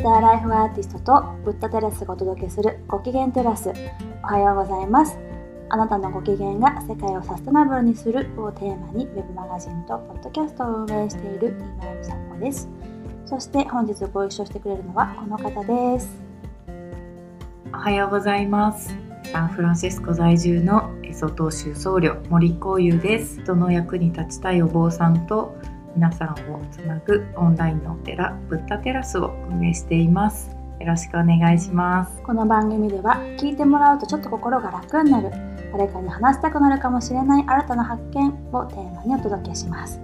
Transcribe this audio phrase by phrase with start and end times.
[0.00, 3.70] ーターライフアーティストとブッダテラスがお届けするご機嫌テラス。
[4.22, 5.18] おはようございます。
[5.68, 12.68] あなたのご機嫌が世界をサステナブルにするをテーマにウェブマガジンとポッドキャストを運営している今井美佐子です。
[13.26, 16.08] そして本日ご一緒してくれるのはこの方です。
[17.74, 18.94] おはようございます。
[19.24, 23.42] サンフランシスコ在住のエソ島州僧侶森光優です。
[23.42, 25.54] 人の役に立ちたいお坊さんと
[25.96, 30.50] 皆さんをつなぐオンラインのお寺ブッダテラスを運営しています。
[30.78, 32.22] よろしくお願いします。
[32.22, 35.30] この番組では聞いてもらうとちょっと心が楽になる
[35.72, 40.00] 誰かに話したくなるかもしれない新たな発見をテーマにお届けします。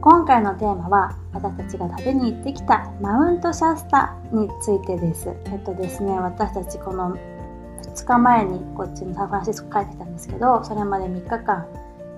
[0.00, 5.30] 今回のテーマは私たちが旅に行ってきたマウントシャスタについてです。
[5.46, 7.16] えっとですね私たちこの
[7.82, 11.66] 2日前にこっちのサンフランシスコ帰ってきたんですけどそれまで3日間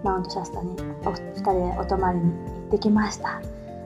[0.05, 0.73] マウントシャスタに
[1.05, 3.43] お2人でお泊まりに行ってきました。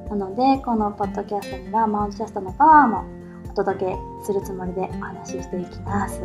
[0.08, 3.04] なのでこのポッドキャストにはマウントシャスタのパワーも
[3.50, 6.22] お届けするつもりでお話ししていきます。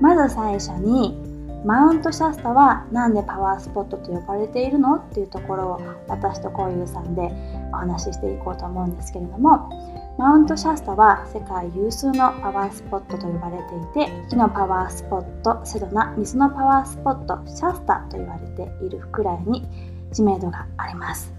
[0.00, 1.20] まず最初に
[1.64, 7.30] マウントシャスタは何でパワースポットと呼ばれているのっていうところを私とこういうさんで
[7.72, 9.70] お話ししていこうと思うんですけれども
[10.18, 19.64] マウントシャスタは世界有数のパワースポットと呼ばれていて火のパワースポットセドナ水のパワースポットシャスタと言われているくらいに
[20.12, 21.31] 知名度があります。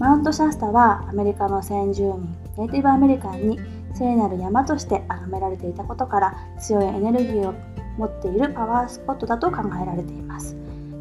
[0.00, 3.58] マウントシャスタはアメリカの先住民ネイティブアメリカンに
[3.94, 7.54] 聖なる山として崇められていたことから強いエネルギーを
[7.98, 10.56] 持っているパワースポットだと考えられています。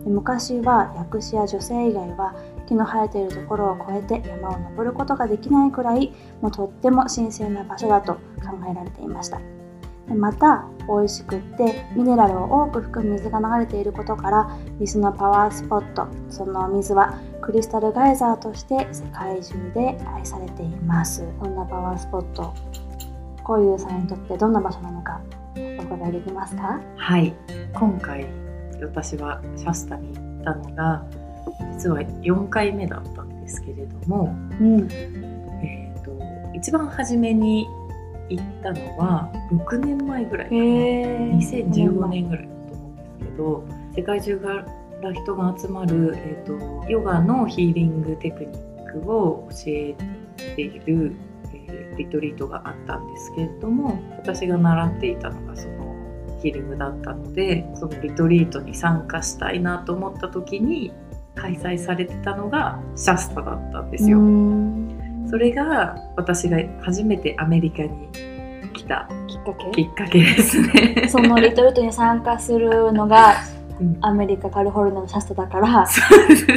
[0.05, 2.36] 昔は薬師や女性以外は
[2.67, 8.20] 木の生えているところを越えて山を登ることができないくらいもうとっても神聖な場所だと考
[8.70, 9.39] えられていました。
[10.15, 21.23] また美味しくってミネラルを多く含む水が流れていることから水のパワースポットその水はクリスタルガイザーとして世界中で愛されています。
[21.39, 22.53] こんなパワースポット？
[23.43, 25.21] こういうさんにとってどんな場所なのか
[25.80, 26.80] お伺いできますか？
[26.97, 27.33] はい。
[27.73, 28.27] 今回
[28.81, 31.03] 私はシャスタに行ったのが
[31.73, 34.87] 実は4回目だったんですけれども、うん。
[35.64, 36.11] えー、と
[36.55, 37.67] 一番初めに
[38.30, 40.62] 行ったのは6年前ぐらいかな。
[40.62, 43.64] へ2015年ぐらいだと思うんですけど
[43.95, 44.66] 世界中か
[45.02, 49.95] ら人が集まる、えー、とヨガのヒーリングテクニックを教え
[50.56, 51.16] ている、
[51.54, 55.96] えーリトリートがあったんですけれども私が習っていたのがその
[56.42, 60.94] ヒーリングだったのでそのリトリートに参加したいなと思った時に
[61.36, 64.17] 開催されてたのがシャスタだったんですよ。
[65.30, 67.90] それが私が初めてアメリカに
[68.73, 69.84] 来たきっかけ？
[69.84, 71.08] きっかけですね。
[71.10, 73.36] そのリトルートに参加するのが
[73.80, 73.98] うん。
[74.02, 75.88] アメリカカリフォルニアのシャスタだから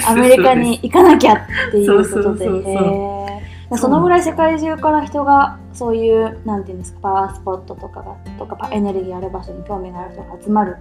[0.09, 1.39] アメリカに行かなきゃっ
[1.71, 3.43] ていうことで。
[3.75, 10.77] そのぐらい世界中から人がそういうなんていうんですかパワースポットとかがとかパエネルギーある場所に興味がある人が集まる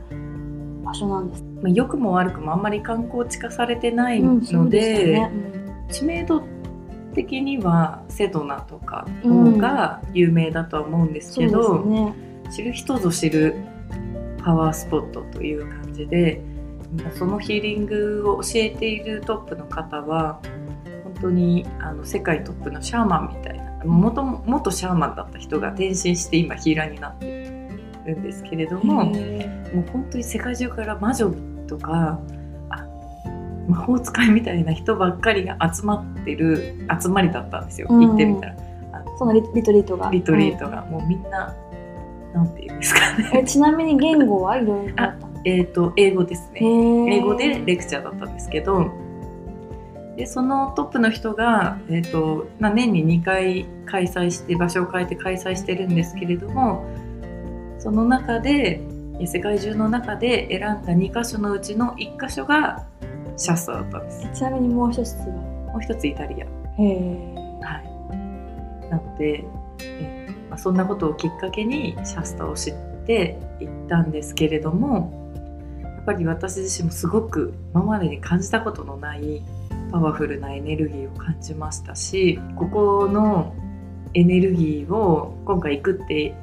[0.84, 1.44] 場所なんです。
[1.62, 4.42] まあ良くも悪くもあんまり観光地化されてないうん。
[4.42, 5.32] そうので,、すよね
[5.90, 6.44] 知名度
[7.14, 12.14] 的にはセドナとかの方が有名だとは思うんですけど、ね。
[12.52, 13.56] 知る人ぞ知る
[14.44, 16.42] パワースポットという感じで
[17.18, 20.42] そのヒーリングを教えているトップの方は
[21.04, 27.26] 本当にあの世界トップのシャーマンみたいな元元シャーマンだった人が転身して今ヒーラーになって
[28.06, 29.12] るんですけれども。
[29.16, 31.34] へもう本当に世界中から魔女
[31.68, 32.20] とかあ
[33.72, 38.08] 魔法使いみたいな人ばっかりが集まってる集まりだったんですよ、うん。
[38.08, 38.56] 行ってみたら。
[38.56, 40.10] ーそのリリトリートが。
[40.12, 41.56] リトリートが、もうみんな
[42.34, 43.32] なんていうんですかうんね。
[43.36, 45.16] えちなみに言語はいろいろあ
[45.46, 46.60] えっと英語ですね。
[47.16, 48.92] 英語でレクチャーだったんですけど
[50.18, 56.86] でそのトップの人が、えーとまあ、年に2回開催して場所を変えて開催してるんですけれども
[57.80, 58.82] その中で
[59.20, 62.86] え世界中の中で選んだ2箇所のうちの1箇所が
[63.42, 65.26] シャスタだったんですちなみにもう一つは。
[65.72, 67.34] もう一つイタリアへえ。
[67.62, 69.46] はいなので、
[69.80, 72.74] えーまあ、そんなことをきっかけにシャスタを知っ
[73.08, 79.44] て行ったんですけれどもやっぱり私自身もすごく今までに感じたことのない
[79.92, 83.56] パワフルなエネルギーを感じましたしここの
[84.14, 86.36] エネルギーを今回行くって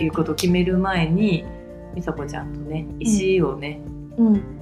[0.00, 1.44] いうことを決める前に
[1.94, 3.80] 美佐子ちゃんとね石をね、
[4.18, 4.53] うん。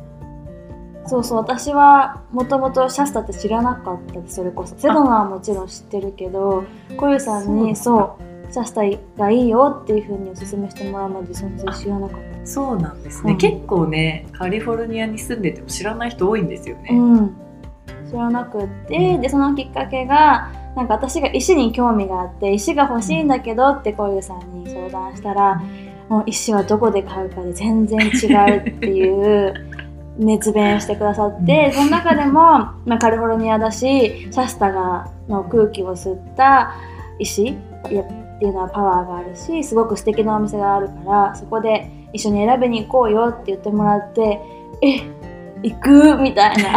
[1.06, 4.76] そうそう私はもともとシャスタって知らなかったそれこそ。
[4.76, 6.64] セドナはもちろん知ってるけど
[6.96, 8.18] コユさんにそそ
[8.48, 8.82] うシャスタ
[9.18, 12.46] がいいよっていうふうにお勧めしてもらうまで全然知らなかった。
[12.46, 13.38] そうなんですね、うん。
[13.38, 16.90] 結構ねカリフォルニアに住んでても知らない人多いんですよね。
[16.92, 17.36] うん、
[18.08, 25.62] 知らなくってでそのきっかけがなんか私が石に興味があって石が欲しいんだけどってこういうさんに相談したら
[26.08, 29.71] もう石はどこで買うかで全然違うっていう
[30.18, 32.40] 熱弁してくださってその中でも、
[32.84, 36.72] まあ、カリフォルニアだしシャスタがの空気を吸った
[37.18, 37.54] 石っ
[37.86, 44.40] ていうのはパワーがあるしすごく素敵なお店があるからそこで一緒に選びに行こうよって言ってもらって
[44.82, 45.00] え
[45.62, 46.16] 行く？
[46.18, 46.70] みたいな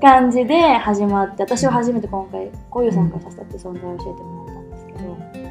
[0.02, 4.98] 感じで始まって私は初めて今回こういう参加させたって存在を教えてもらったんですけど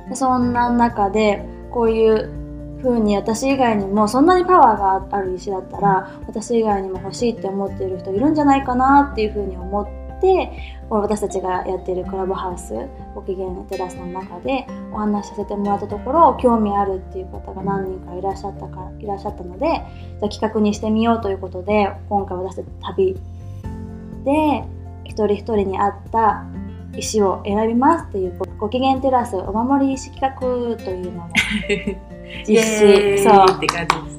[0.10, 2.30] でそんな中でこういう
[2.82, 10.52] 風に私以外にもそんなにパワーがある石だったら私以外にも欲しいって思っている人いるんじゃないかなっていう風に思って
[10.90, 12.74] 私たちがやってるクラブハウス
[13.16, 19.68] ご機嫌テラスの中でお話しさせてもらったところ興味あるっていう方が何人かいらっしゃったかいらっしゃったので
[20.20, 23.18] じゃ企画にしてみようということで今回私たち旅
[24.26, 24.64] で
[25.06, 26.46] 一人一人に合った
[26.96, 31.30] 石を選びますっていうご機嫌テラスお守り石企画というのを
[32.48, 33.24] 実施。
[33.24, 33.48] そう。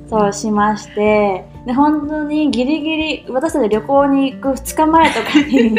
[0.08, 1.44] そうしまして。
[1.66, 5.78] で本当にギリギリ私たち旅行に行く2日前とかに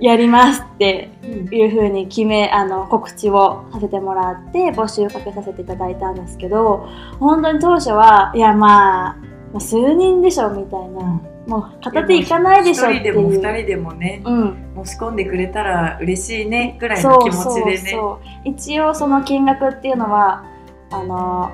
[0.00, 1.10] やりますって
[1.50, 6.88] いうふうに決めあの告知をさせてもらって募集かけさせていただいたんですけど
[7.18, 9.16] 本当に当初はいやま
[9.54, 11.20] あ数人でしょみたいな。
[11.46, 13.12] もう片手いかないでしょっていう。
[13.12, 17.98] 1人でも2人でもね、うん、申し込んでくれたら嬉しいねぐらいの気持ちでね。
[18.44, 20.44] 一応その金額っていうのは
[20.92, 21.52] あの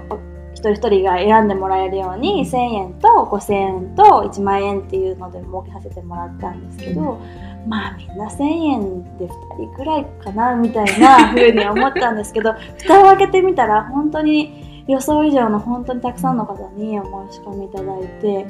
[0.54, 7.20] 一人一人が選んでもらえるように1,000円と5,000円と1万円っていうので設けさせてもらったんですけど、
[7.68, 18.46] まあみんな1,000円で2人くらいかなみたいな風に思ったんですけど 蓋を開けてみたら本当に予想以上の本当にたくさんの方にお申し込みいただいて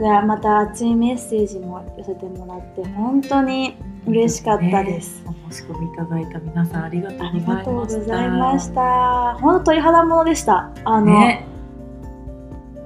[0.00, 3.76] でまた熱いメッセージも寄せてもらって本当に
[4.06, 5.22] 嬉しかったです。
[5.24, 9.36] ね、お申し込みいただいた皆さんありがとうございました。
[9.40, 10.70] 本当鳥肌ものでした。
[10.84, 11.46] あの、ね、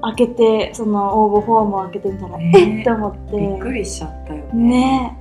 [0.02, 5.18] 開けてその応募フォームを開けてみたら、ね、えっと思ってびっくりしちゃったよね。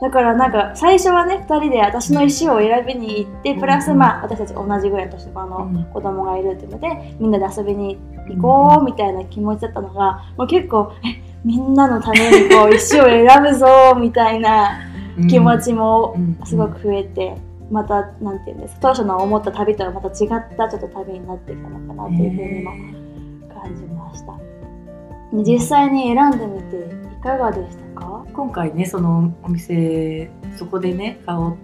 [0.00, 7.98] ねだからなんか最初はね2人で私の石を選びに行ってプラスまあ私たち同じぐらいの年の子供がいるっていうのでみんなで遊びに
[8.28, 13.66] 行こうみたいな気持ちだったのがもう結構えみんなのためにこう石を選ぶぞ
[13.98, 14.80] みたいな
[15.28, 17.36] 気持ちもすごく増えて。
[17.70, 22.70] またなんていうんです当初の思った旅とはまた違ったちょっと旅になってきたのかなというふうにも
[23.62, 24.47] 感じました
[25.32, 26.76] 実際に選んでみて
[27.18, 28.24] いかがでしたか？
[28.32, 31.58] 今回ねそのお店そこでね買おう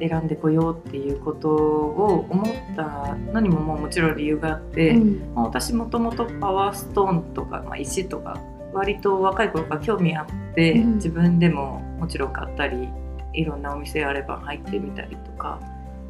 [0.00, 8.40] 選んでこようっていうことを思ったのにももうもちろん理由があって、うん、まあ、私もともとパワーストーンとか、まあ、石とか
[8.72, 12.88] 割と若い頃から興味あって、うん、自分でももちろん買ったり
[13.34, 15.60] いろんなお店あれば入ってみたりとか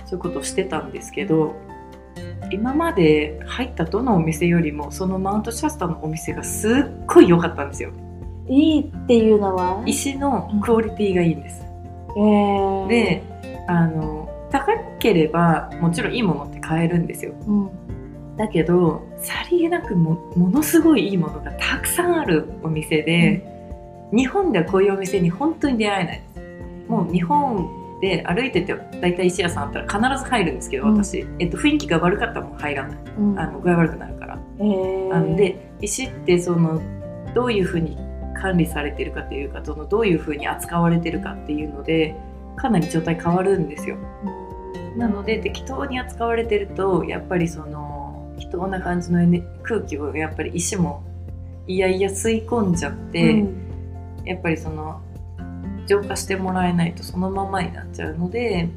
[0.07, 1.55] そういうことをしてたんですけど
[2.51, 6.73] 今まで入ったどのお店よりもそのマウントシャスタのお店がすっ
[7.07, 7.91] ごい良かったんですよ。
[8.49, 9.83] いいっていうのは？
[9.87, 11.65] 石のクオリティがいいんです。
[12.15, 13.23] うん、えー、で
[13.67, 14.67] あの高
[14.99, 17.33] ければもちろんいいものって買えるんですよ。
[17.47, 23.43] うん、だけどさりげなくもものすごいいいものがたくさんあるお店で、
[24.13, 26.91] うん、日本ではこういうお店に本当に出会えないです。
[26.91, 34.35] もう日本で歩いてて大体石屋さんあったら必ず入るんですけど、私、うん、えっと、雰囲気が悪かったらもう入らない、うん、あの具合悪くなるから。
[34.35, 36.81] あので石ってその
[37.35, 37.97] どういうふうに
[38.41, 42.15] 管理されてるかというかそのどういうふうに扱われてるかっていうので
[42.57, 43.97] かなり状態変わるんですよ。
[44.97, 49.21] なので適当に扱われてるとやっぱりその適当な感じの
[49.63, 51.03] 空気をやっぱり石も
[51.67, 55.01] いやいや吸い込んじゃって、うん、やっぱりその
[55.87, 58.69] 浄化してもらえないとそのままになっちゃうので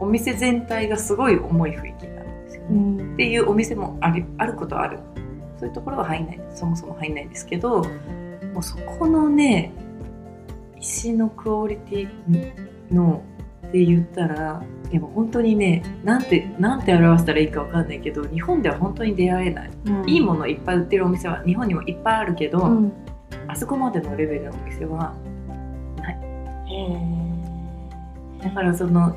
[0.00, 2.68] お店全体がすごい重い雰囲気になるんですよね。
[2.70, 4.98] うん、っていうお店もあるあることある。
[5.58, 6.40] そういうところは入んない。
[6.54, 7.82] そもそも入んないんですけど
[8.52, 9.72] もうそこのね
[10.78, 13.22] 石のクオリティの
[13.66, 22.92] って言ったらでも本当にねなんてなんて表したらいいかわかんないけど日本では本当に出会えない、うん、いいものいっぱい売ってるお店は日本にもいっぱいあるけど、うん、
[23.48, 25.14] あそこまでのレベルのお店は
[28.42, 29.16] だからその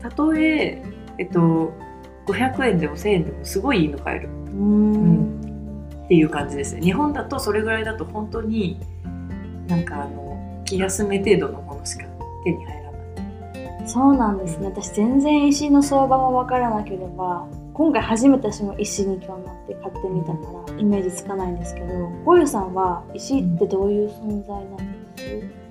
[0.00, 0.82] たとえ
[1.18, 1.72] えっと
[2.26, 4.28] 500円でも1000円でもすごいいいの買える。
[4.28, 5.40] うん。
[6.04, 8.78] っていう感じです日本だとそれぐらいだと本当に
[9.66, 12.04] なんかあの気休め程度のものしか
[12.44, 13.88] 手に入らない。
[13.88, 14.66] そうなんですね。
[14.66, 20.38] 私全然石の相場も分からなければ今回初めて私も石に興味持って買ってみたか
[20.72, 21.86] らイメージつかないんですけど
[22.24, 25.61] ゴユさんは石ってどういう存在なんです、にとって小さん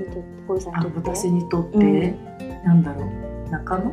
[0.00, 3.50] にとって私にとって、うん、なんだろう。
[3.50, 3.92] 仲間？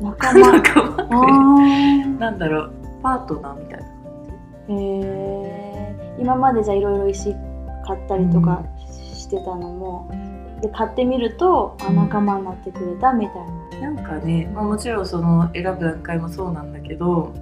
[0.00, 0.52] 仲間。
[0.58, 2.06] 仲間。
[2.18, 2.72] なんだろう。
[3.02, 3.86] パートナーみたいな
[4.68, 6.20] へー。
[6.20, 7.34] 今までじゃいろいろ石
[7.86, 10.10] 買ったりとかしてたのも、
[10.60, 11.96] で買ってみるとあうん。
[11.96, 13.90] 仲間になってくれたみたいな。
[13.92, 17.32] なんかね、まあ、もちろんその選ぶ段階もそうなんだけど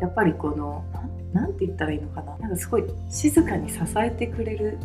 [0.00, 2.36] やっぱりこのなんなんて言ったらいいのかな。
[2.38, 4.78] なんかすごい静かに支えてくれる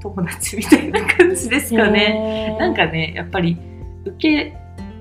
[0.00, 2.56] 友達みたいな感じですかね。
[2.58, 3.56] なんかねやっぱり
[4.04, 4.56] 受け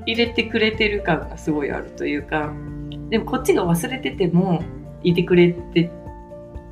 [0.05, 2.53] 入れてくれてる感がすごいあるというか
[3.09, 4.63] でもこっちが忘れてても
[5.03, 5.91] いてくれて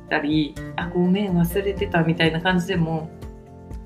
[0.08, 3.10] たりあごめん忘れてたみたいな感じでも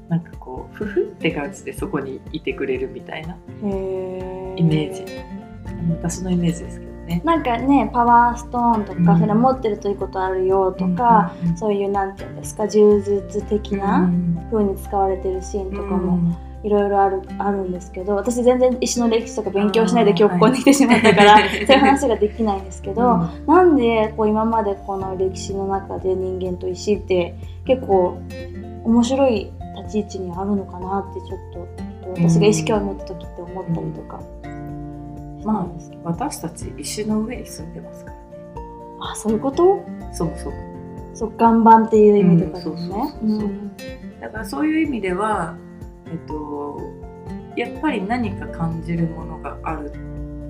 [0.09, 5.41] なんかこうふふって感じでそこにいてくれるみたいなへイメージ。
[5.89, 7.23] 私のイメージですけどね。
[7.25, 9.21] なんかねパワーストーンとか、うん。
[9.21, 14.47] それ持ってるといいことあるよとか、うんそういうなんていうんですか柔術的うなん。
[14.50, 16.19] 風に使われてるシーンとかも
[16.62, 28.19] いろいろあるあるんですけど私全然石の歴史とか勉強しないで今日ここに来てしまったから、は いそういう話ができないんですけど、なんでこう今までこの歴史の中で人間と石って結構
[28.85, 29.52] 面白い
[29.83, 31.38] 立ち位置にあるのかなってちょっ
[32.14, 34.21] と私が意識を持った時って思ったりとか。
[34.21, 34.40] したん
[35.75, 38.23] ですけど、私たち石の上に住んでますからね。
[39.01, 39.85] あそういうこと？
[40.13, 40.71] そもそも。
[41.15, 43.73] そう岩盤っていう意味とかでもね。
[44.21, 45.57] だからそういう意味では、
[46.07, 46.81] えっと、
[47.57, 49.93] やっぱり何か感じるものがある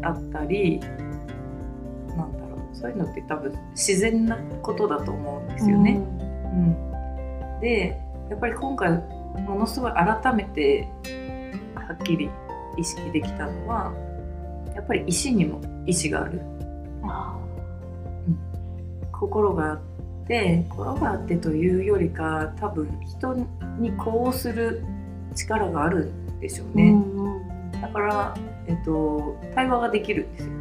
[0.03, 5.93] あったりなんだろうそういうのって多分自然なことだと思うんですよね。
[5.93, 5.99] う
[6.57, 8.93] んでやっぱり今回
[9.47, 10.89] ものすごい改めて
[11.75, 12.31] はっきり
[12.77, 13.93] 意識できたのは
[14.75, 16.41] やっぱり石にも意志がある。
[17.03, 17.11] うん。
[17.11, 17.37] あ
[19.13, 19.81] 心があっ
[20.27, 23.35] て心があってというよりか多分人
[23.79, 24.83] に呼応する
[25.35, 27.41] 力があるんでしょうーね、うんうん
[27.81, 28.35] だから、
[28.67, 30.55] えっと、対話ができるんですよ、え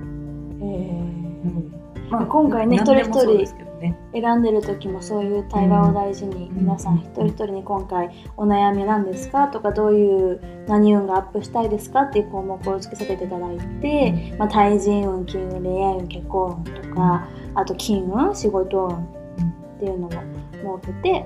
[1.46, 3.70] ーま今回ね一人一人
[4.14, 21.26] 選んでる時もそういう対話を大事に、うん皆さん一人一人に今回お悩みなんですかとかどういう何運がアップしたいですかっていう項目をつけさせていただいて、まあ、対人運金運恋愛運結婚運とかあと金運仕事運っていうのも設けて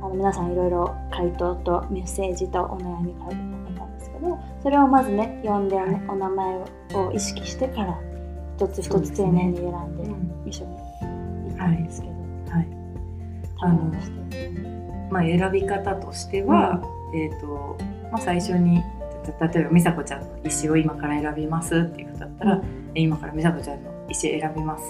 [0.00, 7.98] あの皆さんいろいろ回答とメッセージとお悩み書いてもらったんですけどそれをまずね読んではいお名前を意識してから
[8.58, 9.96] 一つ一つ丁寧に選ん
[10.44, 12.12] で一緒に行ったんですけど、
[12.50, 12.68] はい。
[13.60, 14.48] 対話して。
[15.12, 16.82] まあ、選び方としては、
[17.14, 17.78] えっと
[18.10, 18.82] まあ、最初に
[19.38, 22.62] た例えば美佐子ちゃんの石を今から選びますっていう方だったら、うん。
[22.96, 24.84] え今から美佐子ちゃんの石選びます。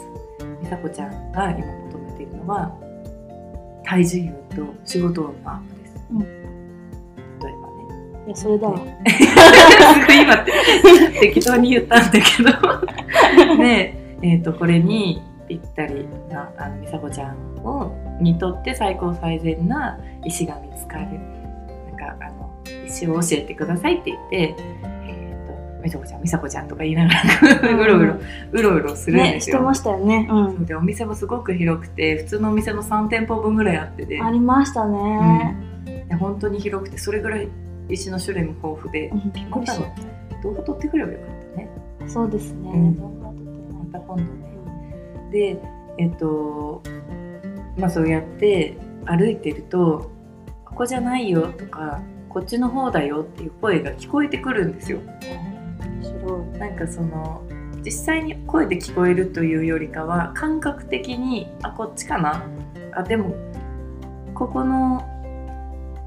[0.62, 2.74] 美佐子ちゃんが今求めているのは
[3.84, 5.60] 体重運と仕事運の
[8.28, 8.76] いやそれだわ。
[9.08, 10.52] すごい今って
[11.20, 22.50] 適当に言ったんだけど で、えー、とこれにぴったりなあの美佐子ちゃんをにとって最高最善な石が見つかるなんかあの
[22.86, 24.54] 石を教えてくださいって言って、
[25.06, 28.14] えー、と美佐子ちゃん美佐子ちゃんとか言いながらうろうろ
[28.52, 29.56] うろうろするんね、ですよ。
[29.56, 30.28] してましたよね。
[30.30, 30.66] うん。
[30.66, 35.56] でお店もすごく広くて普通のお店の3店舗分ぐらいあってで、ありましたね。
[36.10, 37.48] で本当に広くてそれぐらい
[37.88, 39.80] 石の種類も豊富でうんびっくりし
[40.42, 41.70] 動画撮ってくればよかったね。
[42.00, 42.08] た。
[42.08, 42.70] そうですね。
[42.70, 44.28] うん動画撮ってまた今度ね。
[45.30, 45.60] で、
[45.98, 46.82] えっと、
[47.76, 50.10] まあそうやって歩いてると、
[50.64, 55.00] ここじゃないよとか、こっちの方だよっていう声が聞こえてくるんですよ。
[55.00, 56.58] 面白い。
[56.58, 57.42] なんかその、
[57.84, 62.44] 実際に声で聞こえるというよりかは、感覚的に、あ、こっちかな？
[62.94, 63.34] あ、でも、
[64.34, 65.04] ここの、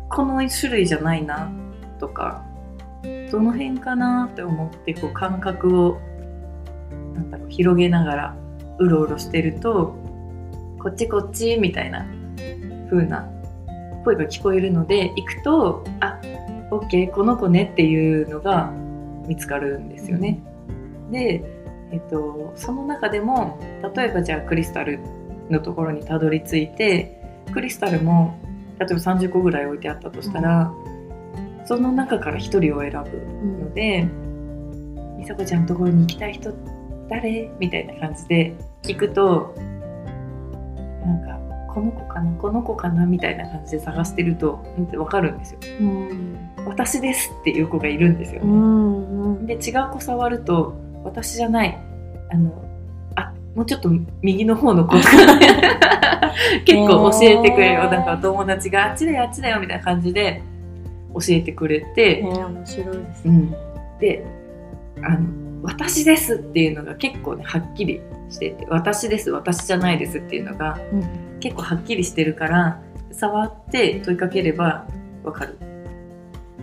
[0.10, 1.52] この種類じゃないな
[2.02, 2.44] とか、
[3.32, 6.02] どの辺かなって思って、こう感覚を、
[7.16, 8.36] なんだろう、広げながら、
[8.80, 9.96] うろうろしてると、
[10.80, 12.06] こっちこっちみたいな
[12.90, 13.30] 風な
[14.04, 16.20] 声が聞こえるので、行くと、あ、
[16.72, 18.72] オッケー、この子ねっていうのが
[19.28, 20.42] 見つかるんですよね。
[21.12, 21.44] で、
[21.92, 23.60] えっと、その中でも
[23.96, 25.00] 例えばじゃあクリスタル
[25.50, 27.20] のところにたどり着いて
[27.52, 28.40] クリスタルも
[28.80, 30.74] 例えば30個ぐらい置いてあったとしたら、
[31.66, 34.08] その中から1人を選ぶうんので
[35.18, 36.52] 「美佐子ちゃんのところに行きたい人
[37.10, 39.56] 誰?」みたいな感じで聞くと
[41.06, 41.40] なんか
[41.74, 42.32] 「この子かな？
[42.38, 45.60] この子かな」みたいな感じで探してると分かるんですよ。
[45.80, 46.38] うん。
[46.66, 48.48] 私ですっていう子がいるんですよね。
[48.48, 49.24] うん。
[49.24, 49.46] うん。
[49.46, 51.78] で違う子触ると私じゃない
[52.32, 52.52] あの
[53.16, 53.90] あもうちょっと
[54.22, 54.96] 右の方の子
[56.66, 60.42] 結構教えてくれる、なんかお友達があっちだよあっちだよみたいな感じで
[61.14, 63.32] 教えてくれて、ね面白いですね。
[63.32, 64.26] うん、で
[65.04, 71.32] あの私ですっていうのが結構ねはっきりしてて私です私じゃないですっていうのがうん。
[71.42, 72.80] 結構はっきりしてるから
[73.12, 74.88] 触って問いかければ
[75.24, 75.58] わかる。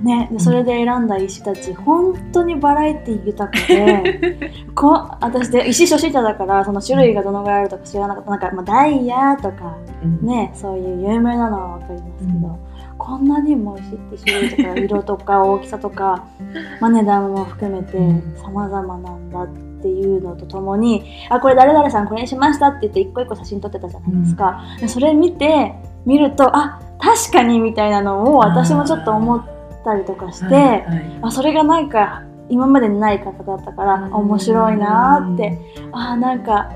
[0.01, 8.31] ね、でそれで選んだ石たち本当にバラエティ豊かで こ私で石初心者だからその種類がどのぐらいあるとか知らなかった。
[8.31, 10.25] なんか、まあ、ダイヤとかうん。
[10.25, 12.68] ねそういう有名なのは分かりますけど、うん
[13.09, 16.27] こんなにも石って種類とか色とか大きさとか、
[16.79, 18.35] まあ、値段も含めてうん。
[18.37, 19.47] 様々なんだっ
[19.81, 25.75] ていうのとともに「あこれ誰々さんこれにしました」って言って一個一個写真撮ってたじゃないですか、でそれ見て
[26.05, 29.43] 見るとあ確かにみたいなのを私もちょっと思っ
[29.85, 30.55] たりとかして。
[30.55, 30.83] はいはい
[31.23, 34.13] あそれがなんか今までにない方だったからうん。
[34.13, 35.59] 面白いなーって
[35.93, 36.71] あーなんか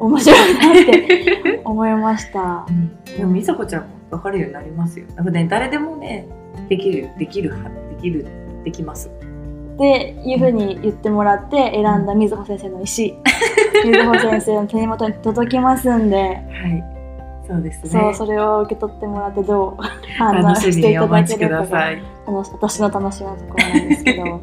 [0.00, 2.64] 面白いなって思いました。
[2.68, 2.94] うん。
[3.04, 5.06] でも美佐子ちゃんも分かるようになりますよ。
[5.14, 6.26] なんかね誰でもね
[6.68, 8.26] できるできるはできる
[8.64, 9.08] できます。
[9.08, 13.14] っていうふうに言ってもらって選んだ水穂先生の石
[13.84, 16.98] 水穂先生の手元に届きますんで、はい。
[17.46, 17.90] そうですね。
[17.90, 19.82] そうそれを受け取ってもらってどう
[20.18, 21.64] 判断楽していただけるか
[22.32, 24.40] の私の楽しみなところなんですけど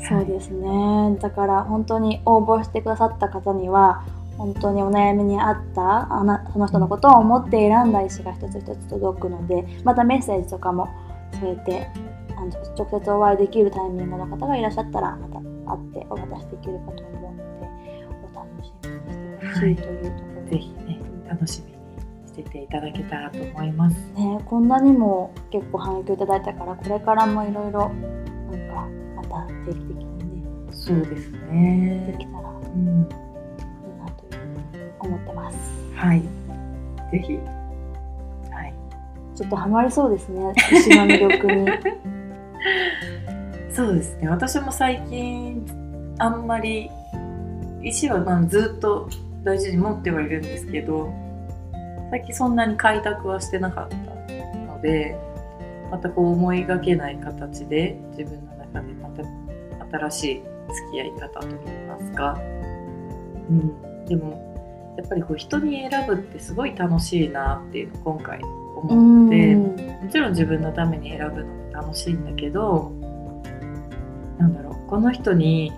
[0.08, 4.02] そうですねだから本当に応募してくださった方には
[4.40, 10.88] 本当にお悩みに合ったあなその人のことを思って選んだ石が一つ一つ届くのでまたメッセージとかも
[11.38, 11.88] 添えて
[12.34, 17.68] あの直接お会いできるタイミングの方がいらっしゃったらまた会ってお渡しできるかと思うので
[18.32, 21.78] お楽しみにしてほしいというところぜひね楽しみに
[22.26, 23.96] してていただけたらと思います。
[24.16, 27.90] ね、こんなにも結構反響いただいたからこれからもいろいろ
[28.50, 32.16] なんかまた定期的にねそうですでね。
[32.18, 33.29] きたらいうん。
[35.06, 35.56] 思ってます
[35.96, 36.22] はい。
[37.12, 37.38] ぜひ。
[38.50, 38.74] はい。
[39.36, 41.68] ちょっとハマりそうですね石の魅力に
[43.72, 44.28] そうですね。
[44.28, 45.64] 私も最近
[46.18, 46.90] あんまり
[47.82, 49.08] 石はまあずっと
[49.44, 51.12] 大事に持ってはいるんですけど、
[52.10, 55.16] 最近そんなに開拓はしてなかったので、
[55.90, 59.08] またこう思いがけない形で自分の中でま
[59.90, 61.54] た新しい付き合い方といい
[61.88, 62.38] ますか、
[63.48, 64.49] うん、でも
[64.96, 68.44] やっぱりこう人に選ぶってすごい楽しいなっていうのを今回う
[68.76, 69.54] 思って。
[69.54, 69.62] ん。
[69.62, 72.90] もちろん自分のために選ぶのも楽しいんだけど
[74.38, 75.72] なんだろうこの人に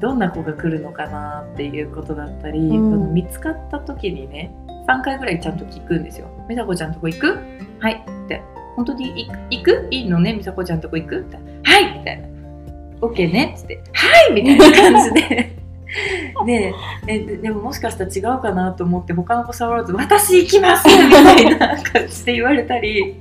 [0.00, 2.90] どんな子が来るのかなっていうことだったり、うん。
[2.90, 4.54] この見つかった時にね
[4.88, 7.38] 3回ぐらいちゃんと聞くんですよ「美佐子ちゃんとこ行く?」
[7.80, 7.94] 「はい」
[8.24, 8.42] って
[8.76, 9.88] 「本当に行く行く？
[9.90, 10.34] いいのね？
[10.34, 12.28] 美佐子ちゃんとこ行く?」って「はい」みたいな
[13.00, 15.53] 「OK ね」っつって「はい」みたいな感じで。
[16.46, 16.72] で
[17.06, 23.16] えででももしかしたら違うかなと思って他の子触らず「私行きます!」 みたいな感じで言われたり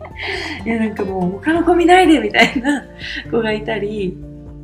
[0.66, 2.20] いやなんかもう他の子見ないで！
[2.20, 2.84] みたいな
[3.32, 4.18] 子がいたり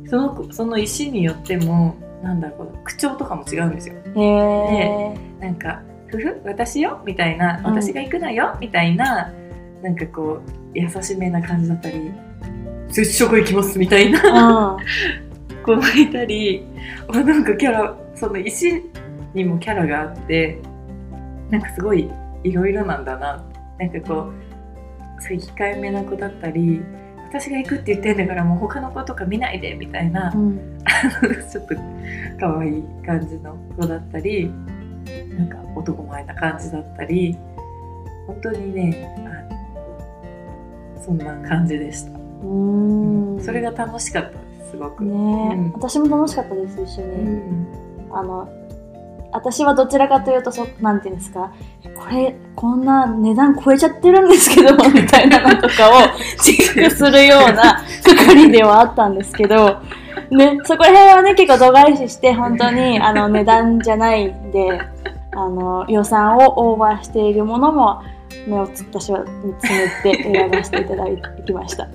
[0.06, 3.94] その子その石によってもなんだろう口調とかも違うんですよ。
[4.16, 9.30] へえなんか「ふふ私よ」みたいな「うん私が行くのよ」みたいな
[9.82, 12.10] なんかこう優しめな感じだったり
[12.90, 14.84] 「接触行きます」みたいなうん。
[15.62, 16.64] 子がいたり
[17.12, 18.84] あなんかキャラその石
[19.32, 20.58] にもキャラがあって
[21.48, 22.10] なんかすごい
[22.44, 23.42] いろいろなんだな。
[23.78, 24.30] なんかこ
[25.18, 26.82] うそういう控えめな子だったり
[27.28, 30.78] 私が行くって言ってんだからもう他の子とか見ないでみたいな、うん。
[31.50, 31.74] ちょっと
[32.38, 34.50] 可愛い感じの子だったり
[35.38, 37.38] なんか男前な感じだったり
[38.26, 39.20] 本当にねあ
[40.98, 42.16] のそんな感じでした、う
[43.38, 43.40] ん。
[43.42, 45.04] それが楽しかったですすごく。
[45.04, 45.72] ね、うん。
[45.72, 48.48] 私も楽しかったです一緒に、うんあの
[49.32, 51.52] 私はどちらかというとそなんていうんですか
[51.96, 55.92] これこんな値段超えちゃってるんですけど みたいなのとかを
[56.42, 59.80] チェックするような係ではあったんですけど、
[60.30, 64.80] ね、そこら辺はね結構度外視して本当にあの値段じゃないんで
[65.32, 68.02] あの予算をオーバーしているものも
[68.46, 69.64] 目をつ私は見つ
[70.04, 71.04] めて選ばせていただ
[71.44, 71.86] きました。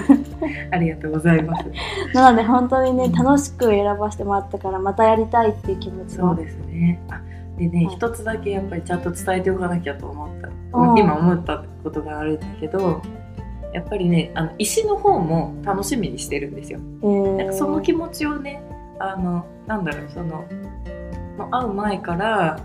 [0.70, 1.64] ありがとうございます。
[2.14, 7.00] なので本当にね楽しく選ばせてもらったからまたやりたいっていう気持ちもそうですね。
[7.10, 7.20] あ
[7.58, 13.02] でね、はい一つだけやっぱりちゃんと伝えておかなきゃと思った、うん今思ったことがあるんだけど
[13.72, 16.80] やっぱりねあの石の方も楽しみにしてるんですよ。
[17.02, 18.62] えーなんかその気持ちをね
[18.98, 20.44] あのなんだろうその
[21.50, 22.58] 会う前からあ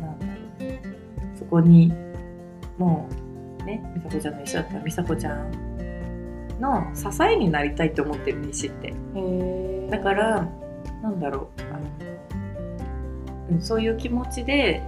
[0.00, 0.32] のなんだろ
[0.66, 1.92] うそこに
[2.78, 3.08] も
[3.60, 5.69] うね美佐子ちゃんの石だったら美佐子ちゃん
[6.60, 8.94] の支えになりたいと思ってる石って。
[9.90, 10.48] だから
[11.02, 11.62] なんだろう。
[11.72, 11.80] あの
[13.50, 14.82] うんそういう気持ちで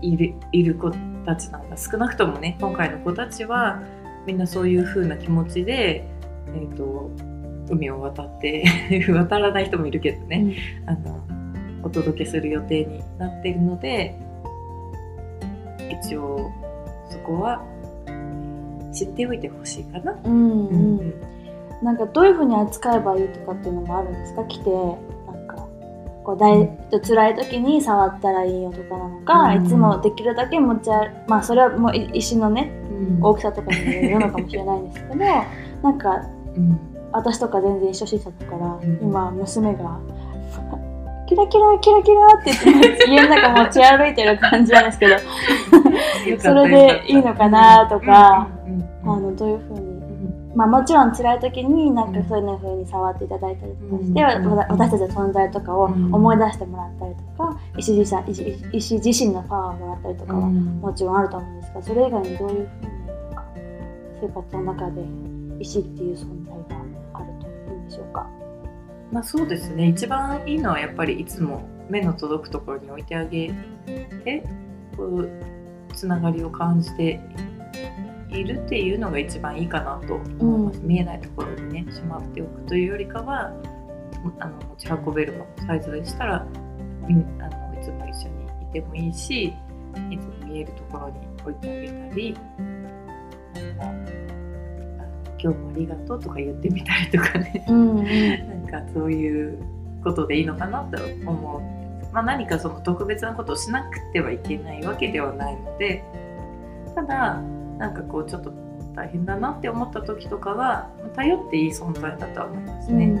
[0.00, 0.90] いるいる子
[1.24, 1.76] たちなんだ。
[1.76, 3.82] 少なくともね今回の子たちは
[4.26, 6.06] みんなそういう風な気持ちで、
[6.48, 7.10] えー、と
[7.68, 8.64] 海を渡って
[9.12, 10.54] 渡らない人もいるけどね、
[10.86, 11.20] あの
[11.82, 14.14] お届けする予定になっているので
[16.02, 16.50] 一応
[17.10, 17.62] そこは
[18.94, 20.16] 知っておいてほしいかな。
[20.24, 20.98] うんうん。
[20.98, 21.14] うん。
[21.82, 24.44] なんかどういうふうに扱えばいいとかっていうのもあるんですか？
[24.44, 25.56] 来てなんか
[26.24, 26.68] こうだい
[27.06, 29.66] 辛い時に触ったらいいよとかなのか、うん。
[29.66, 33.22] いつもできるだけ持ち歩まあそれはもうい石のねうん。
[33.22, 35.16] 大きさとかにもよるのかもしれないんですけど
[35.82, 36.22] なんか
[36.56, 36.78] うん。
[37.12, 38.98] 私とか全然初心者だから、うん。
[39.02, 39.98] 今娘が
[41.26, 45.14] 「キラキラキラキラ」って言って家の中持ち歩いてる感じなんですけど
[46.40, 48.72] それでいいのかなとか、うん。
[48.72, 49.80] うんうんあのどういうふうに？
[49.80, 50.52] うん。
[50.54, 54.56] まあ、もちろん辛い時になんかそういう風に触っていただいたりとかして、うん。
[54.56, 56.14] わ私たちの存在とかをうん。
[56.14, 60.64] 思い出してもらったりとか、石自身石石自身のパワーをもらったりとかはうん。
[60.80, 62.68] もちろんあると思うんですがそれ以外にどういうふうに
[64.20, 65.04] 生活の中で
[65.60, 66.82] 石っていう存在が
[67.14, 68.26] あるといいんでしょうか？
[69.12, 69.88] まあそうですね。
[69.88, 73.52] 一番いいのはやっぱりいつも目の届くところに置いてあげ
[74.24, 74.44] て
[74.96, 75.28] こう
[75.94, 77.20] つながりを感じて
[78.38, 83.52] いるっていうのが一番いいかなと思います、見えないところにねしまっておくというよりかは
[84.40, 86.46] あの持ち運べるサイズでしたらあ
[87.06, 89.44] のいつも一緒にいてもいいし
[90.10, 92.36] いつも見えるところに置いてあげたり
[95.44, 97.66] 今日もありがとうとか言ってみたりとかね。
[97.68, 98.04] うんうん。
[98.64, 99.58] なんかそういう
[100.02, 102.14] ことでいいのかなと思う。
[102.14, 106.04] まあ、何かその特別なことをしなくてはいけないわけではないので
[106.94, 107.42] ただ
[107.78, 108.52] なんかこうちょっと
[108.94, 113.20] 大変だなって思った時とかは頼っていい存在だとは思いますうんね。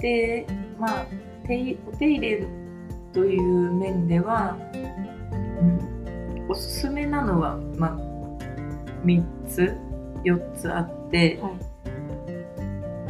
[0.00, 0.46] で
[0.78, 1.06] まあ
[1.44, 1.46] お
[1.96, 2.46] 手入れ
[3.12, 7.96] という面では、うん、おすすめなのは、まあ、
[9.04, 9.76] 3つ
[10.24, 11.38] 4つあって。
[11.42, 11.76] はい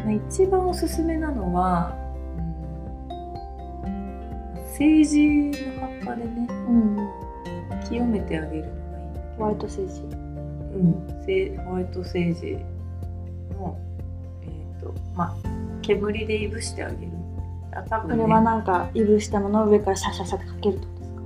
[0.07, 1.93] まあ一番おすすめなのは、
[3.85, 7.27] うん、政治の葉っぱでねうんうん
[7.89, 8.73] 清めてあげる
[9.37, 10.01] ホワイトセージ。
[10.03, 12.59] うん、せホワイトセージ
[13.55, 13.79] の、
[14.43, 15.37] えーとまあ、
[15.81, 17.13] 煙でいぶしてあげる。
[17.73, 21.23] あ多分、ね、これはなんかいぶしたものを上からシャシャシャってかけるってことですか？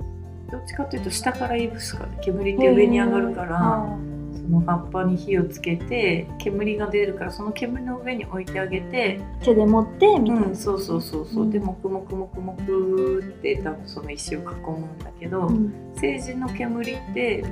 [0.51, 3.97] どっちかというと下からいぶすから煙って上に上がるから、あ
[4.33, 10.47] その葉っぱに火をつけて煙が出るからその煙の上に置いてあげてー手で持ってみたいな。
[10.47, 11.51] うん、そうそうそうそう、うん。
[11.51, 14.49] で黙々黙々って多分その石を囲む
[14.87, 15.73] んだけど、うん。
[15.95, 17.43] 政治の煙って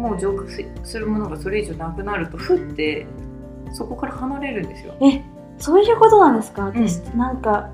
[0.00, 0.44] もう浄化
[0.82, 3.06] するものがそれ以上なくなるとふって
[3.72, 4.94] そこから離れるんですよ。
[5.00, 5.22] え
[5.58, 6.68] そういうことなんですか？
[6.68, 6.88] うん。
[6.88, 7.68] 私、なんか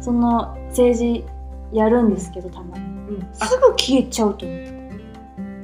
[0.00, 1.24] その政治
[1.72, 2.84] やるんですけどたまに。
[2.84, 4.58] うん、すぐ消えちゃうと思う。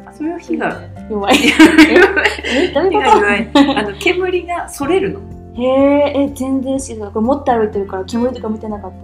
[0.07, 1.37] あそれは火が弱い。
[2.45, 3.51] えどういう火がこ弱い。
[3.55, 5.21] あの煙がそれるの。
[5.21, 5.27] と
[5.63, 7.13] へええ全然知らない。
[7.13, 8.97] これ持って歩いてるから煙とか見てなかった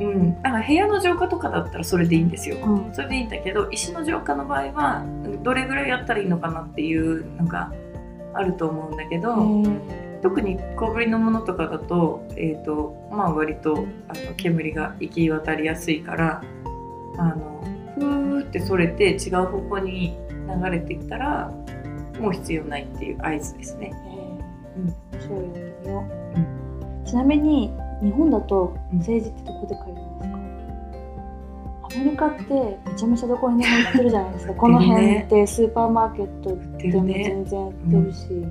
[0.00, 2.56] うん、だから部屋の浄化とかだったらそれでいいんですよ。
[2.66, 5.04] のそれでいいんだけど石の浄化の場合は
[5.42, 7.72] どれぐらいやったらいいのかなっていうのが
[8.32, 9.36] あると思うんだけど、
[10.22, 16.42] 特に小ぶりのものとかだと,、えーとまあ、割とあの煙が行き渡りやすいから
[17.16, 17.62] あの
[17.94, 20.16] ふーってそれて違う方向に
[20.62, 21.50] 流れていったら
[22.18, 23.92] もう必要ないっていう合図ですね。
[23.92, 24.20] え
[24.78, 26.04] 面白いやってみよ。
[27.04, 28.98] う、ちなみに日本だとうん。
[28.98, 30.38] 政治ってどこで買えるんですか、
[31.82, 34.54] アメリカってめちゃめちゃどこにでも売ってるじゃないですか。
[34.54, 38.46] この辺ってスーパーマーケットでも全然売ってるし、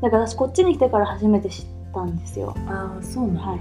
[0.00, 3.60] だから私こっちに来てから初めて知ったんですよ、ああそうなんだ、はい。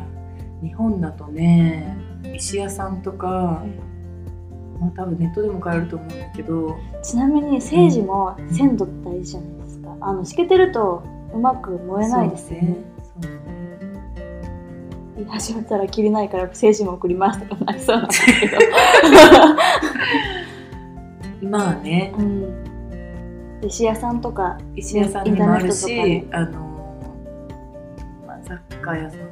[0.67, 1.97] 日本だとね
[2.34, 3.62] 石屋さんとか、
[4.80, 6.76] まあ、多分ネットでも買えると思うんだけど。
[7.02, 9.95] ちなみに政治も鮮度大事じゃないですか。
[9.99, 12.92] あのしけてるとうまく燃えないですよね
[15.15, 18.58] 言い始めたらきりないから政治も送りますとかなりそうなんですけど。
[21.49, 22.13] まあね。
[22.17, 22.63] うん。
[23.67, 26.97] 石屋さんとか石屋さんにもあるし、あの、
[28.28, 29.32] まあ、雑貨屋さんとか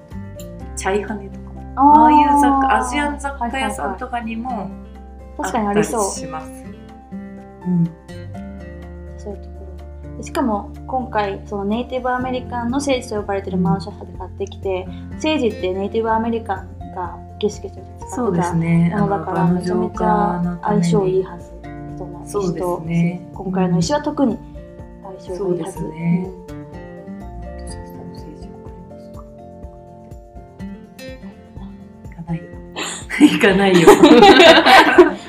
[0.76, 4.70] チャイハネとかあああいう雑ー貨アジアン雑貨屋さんとかかにも
[5.38, 6.02] 確かにありそう。
[6.30, 6.52] ます。
[7.64, 7.86] うん、
[9.18, 9.50] そういうと
[10.22, 14.88] しかも今回そのネイティブアメリカンの聖地と呼ばれてるマンションで買ってきて
[15.20, 17.82] 聖地ってネイティブアメリカンが儀式として
[18.12, 18.90] 使ってたね。
[18.96, 21.52] ものだからめちゃめちゃ相性いいはず
[22.26, 23.28] そうです石とね。
[23.34, 24.38] 今回の石は特に
[25.04, 25.84] 相性がいいはず。
[25.90, 26.30] ね。
[33.20, 33.88] 行 かないよ。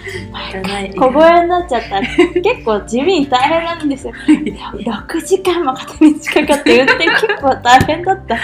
[0.97, 2.01] 小声になっちゃった。
[2.01, 4.13] 結構地味に大変なんですよ。
[4.27, 8.37] 6時間も片道かかって運転結構大変だった。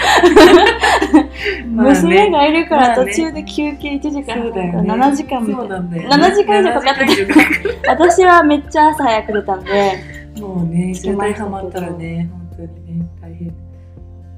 [1.73, 1.91] まあね。
[1.93, 4.93] 娘がいるから途中で休憩1時間、そうだよね。
[4.93, 5.75] 7時間みたそいうな。
[5.75, 7.05] なんだよ、7時間以上かかってた。
[7.05, 10.19] 7時間以上かか私はめっちゃ朝早く出たんで。
[10.35, 13.53] るもうね渋滞はまったらね本当にね大変。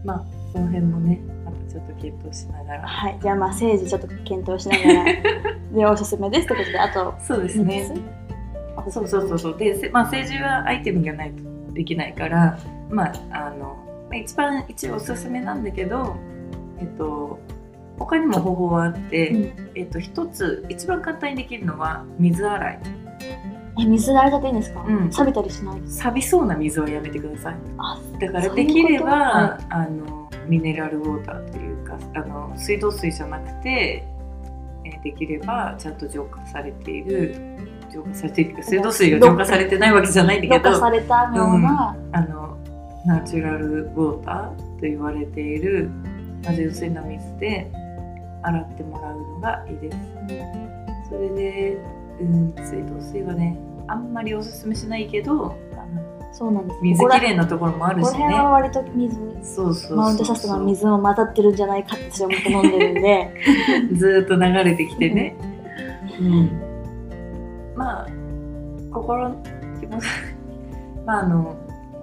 [0.04, 1.22] まあその辺もね
[1.72, 2.88] ちょっと検討しながら。
[2.88, 3.20] はい。
[3.22, 5.06] じゃあまあ政治ちょっと検討しながら。
[5.74, 7.94] でおすすめですってことであとそうですね。
[8.90, 9.58] そうそうそうそう。
[9.58, 12.58] で、せまあ、政治はアイテムがないとできないから
[12.90, 13.78] まああの
[14.10, 16.18] まあ一番一応おすすめなんだけど
[16.80, 17.40] えっと
[17.98, 19.54] 他にも方法はあって、うん。
[19.76, 22.80] えっと一つ一番簡単にできるのは水洗い。
[23.80, 25.10] え水で洗いたていいんですか、うん。
[25.10, 27.56] 錆びたりしない錆びそうな水はやめてください。
[27.78, 31.61] あだからできればはあのミネラルウォーターという
[31.92, 34.22] かあの水道水じゃなくて、えー
[35.04, 37.36] できればちゃんと浄化されている
[37.92, 42.58] 浄化されている水道水が浄化されてないわけじゃないんだけどろ過されたような、あの
[43.06, 45.90] ナチュラルウォーターと言われている
[46.44, 47.72] まあ純粋な水で
[48.44, 49.98] 洗ってもらうのがいいです。
[51.10, 51.78] それで、
[52.22, 55.58] うん、水道水はねあんまりおすすめしないけど
[56.32, 56.80] そうなんです。
[56.82, 58.50] 水きれいなところもあるしこの辺はね。
[58.50, 63.34] 割と水そうそうマウントシャストの水も混ざってるんじゃないかって思って飲んでるんで。
[63.96, 65.36] ずーっと流れてきてね。
[66.20, 66.52] うん、
[67.76, 68.08] まあ
[68.91, 69.32] 心
[69.80, 70.06] 気持ち
[71.06, 71.56] まああの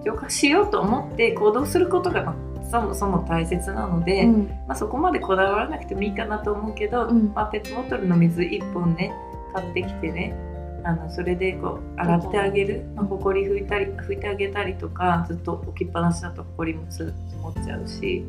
[0.04, 2.34] 浄化しようと思って行動することがまあ
[2.70, 4.46] そもそも大切なので、うん。
[4.66, 7.32] まあ、そこまでこだわらなくてもいいかなと思うけど、うん。
[7.34, 9.12] まあ、ペットボトルの水1本ね
[9.54, 10.34] 買ってきてね
[10.84, 18.24] あのそれでこう洗ってあげる、まあ、ほこり拭いたり拭いてあげたりとかずっと置きっぱなしだとほこりもつ積もっちゃうし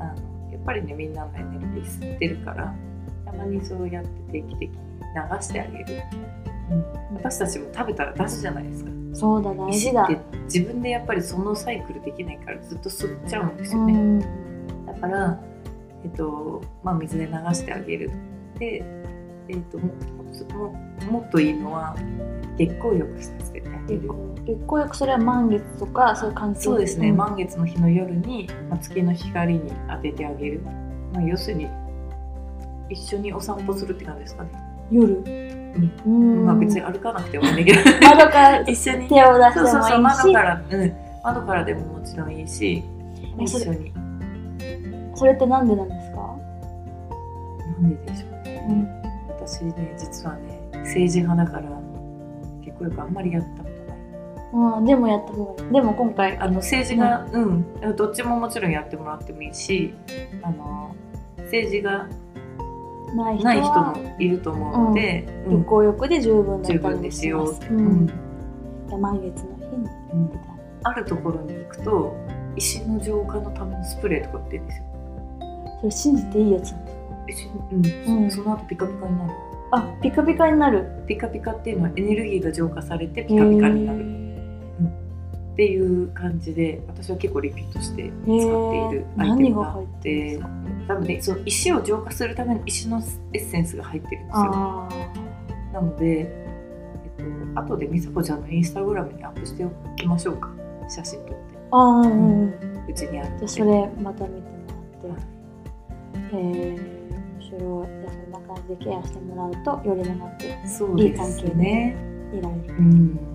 [0.00, 2.74] あのやっぱりねみんなのエネルギー吸ってるから
[3.24, 6.02] たまにそうやって定期的に流してあげる、
[6.70, 6.74] う
[7.12, 8.90] ん、私たちも食べたら出すじゃないですか。
[9.14, 10.08] そうだ大事だ。
[10.10, 14.86] 石って自分でやっぱりそのサイクルできないからずっと吸っちゃうんですよね、うん。
[14.86, 15.40] だから、
[16.02, 18.10] えっとまあ、水で流してあげる。
[18.58, 18.84] で、
[19.48, 19.78] えっと、
[21.10, 21.96] もっといいのは
[22.56, 23.64] 月光浴させて。
[23.86, 24.00] 月
[24.66, 30.60] 光浴それは満月とかそういう関係そうですね、ん満月の日の夜に、まあ、月の光に当ててあげる、
[31.12, 31.68] まあ、要するに
[32.88, 34.50] 一緒にお散歩するって感じですかね、
[34.90, 35.22] 夜？
[36.06, 36.46] うん。
[36.46, 39.54] まあ、別に歩かなくてもいいんだけど窓から 手を出一緒にしてもいいし。
[39.54, 40.92] そうそうそう窓から、うん、
[41.22, 42.84] 窓からでももちろんいいし
[43.38, 43.92] 一緒に。
[45.14, 46.36] それってなんでなんですか、
[47.80, 48.93] なんででしょうね、うん
[49.46, 51.70] 私ね実はね政治派だから
[52.64, 54.78] 結構よくあんまりやったことない。
[54.78, 55.72] うん、でもやった方がいい。
[55.72, 59.94] でも今回あの政治がうん、どっちももちろんやってもらってもいいし
[60.42, 60.94] あの
[61.38, 62.08] 政治が
[63.14, 65.58] ない人ない人はもいると思うので、うん。
[65.58, 68.06] 月光浴で十分だ十ったですよ、ううん。
[69.00, 70.30] 満月の日にうん。
[70.82, 72.16] あるところに行くと
[72.56, 74.84] 石の浄化のためのスプレーとか売ってるんですよ。
[75.80, 76.92] それ信じていいやつなんで
[77.72, 78.24] うん。
[78.24, 78.30] うん。
[78.30, 79.32] その後ピカピカになる。
[79.72, 81.04] あピカピカになる。
[81.06, 84.24] ピカピカっていうのはエネルギーが浄化されてピカピカになる。
[85.54, 90.40] っていう感じで私は結構リピートして使っているアイテムがあって
[90.88, 93.00] 多分ねその石を浄化するための石の
[93.32, 94.50] エッセンスが入ってるんですよ。
[94.52, 94.88] あ
[95.72, 96.48] なので、え
[97.22, 100.50] っと後でみさこちゃんのインスタグラムにアップしておきましょうか。
[100.88, 101.34] 写真撮って。
[101.34, 101.38] ー
[101.70, 102.40] あー、うん。
[102.40, 104.50] うん、うちにあるのでじゃあそれまた見て
[105.06, 105.33] もらって
[106.14, 107.88] えー、面白い。
[108.00, 111.96] じゃあそんな感じでケアしてもらうとより長くそうですね。
[112.32, 112.74] いられる。
[112.78, 113.34] うん。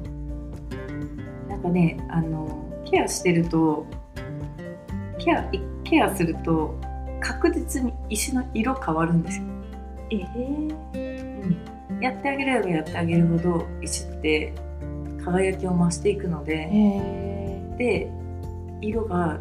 [1.48, 3.86] なんかねあのケアしてると
[5.18, 6.80] ケアいケアすると
[7.20, 9.44] 確実に石の色変わるんですよ、
[10.12, 14.54] えー、やってあげればやってあげるほど石って
[15.24, 18.12] 輝きを増していくので、えで
[18.82, 19.40] 色が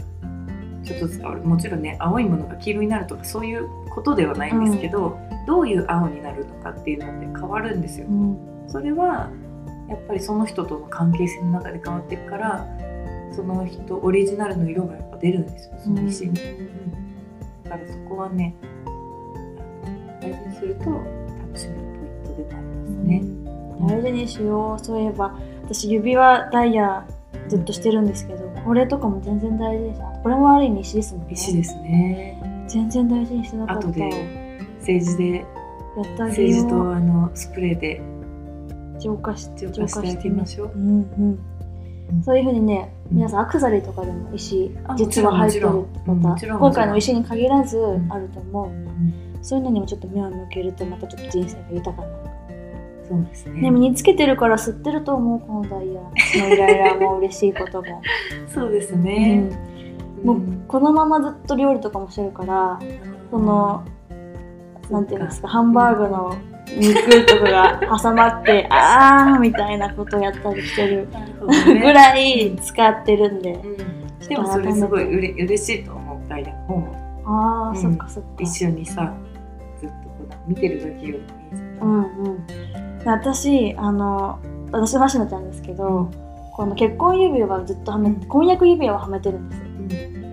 [0.84, 1.42] ちょっとずつ変わる。
[1.42, 8.06] もちろんね青いものが黄色になるとかそういうことではないんですけど、どういう青になるのかっていうのって変わるんですよ。
[8.06, 8.38] ー、うん。
[8.68, 9.30] それは
[9.88, 12.66] やっぱりその人との関係性の中で変わっていくから
[13.34, 15.78] その人オリジナルの色がやっぱ出るんですよ。
[15.82, 16.34] その石に、
[17.64, 18.54] だからそこはね
[20.20, 21.82] 大事にすると楽しめる
[22.24, 23.22] ポイントでもありますね、
[23.80, 24.84] 大事にしよう。
[24.84, 27.06] そういえば私指輪ダイヤ
[27.48, 30.00] ずっとしてるんですけどこれとかも全然大事です。
[30.22, 31.32] これもある意味石ですもんね。
[31.32, 32.64] 石ですね。
[32.68, 33.88] 全然大事にしてなかった。
[33.88, 35.46] 後で政治でやっ
[36.16, 38.02] てあげ政治とあのスプレーで。
[38.98, 40.72] 浄化し浄化してあげましょう。
[40.74, 40.76] う。
[40.76, 41.38] ん
[42.10, 42.24] うん。
[42.24, 45.68] そういうふうにね、うん皆さんアクセサリーとかでも石あ実は入ってる
[46.04, 48.70] また今回の石に限らずんあると思う、
[49.42, 52.24] そういうのにもちょっと目を向けるとまたちょっと人生が豊かになる。
[52.24, 52.37] かも
[53.08, 53.62] そうですね。
[53.62, 56.00] ね、身につけてるから吸ってると思うこのダイヤ。
[56.48, 58.02] のイライラも嬉しいことも、
[58.48, 59.50] そうですうね、ん、
[60.24, 62.78] もうこのままずっと料理とかもしてるから
[63.30, 63.84] その
[64.90, 66.36] なんていうんですかハンバーグの
[66.76, 71.08] 肉とかが挟まってあーみたいなことをやったりしてる
[71.64, 76.94] ぐらい使ってるんで、うん、でもそれすごいうれ嬉しいと思うダイヤも。
[77.24, 77.76] ああ、うん。
[77.76, 78.30] そっかそっか。
[78.40, 79.14] 一緒にさ
[79.80, 81.22] ずっとこう見てる時より
[81.80, 82.46] うんうん。
[82.46, 82.54] で
[83.12, 84.38] 私あの
[84.70, 86.10] 私はしのちゃんですけど、
[86.52, 88.20] この結婚指輪はずっとはめうん。
[88.26, 89.68] 婚約指輪をはめてるんですよ。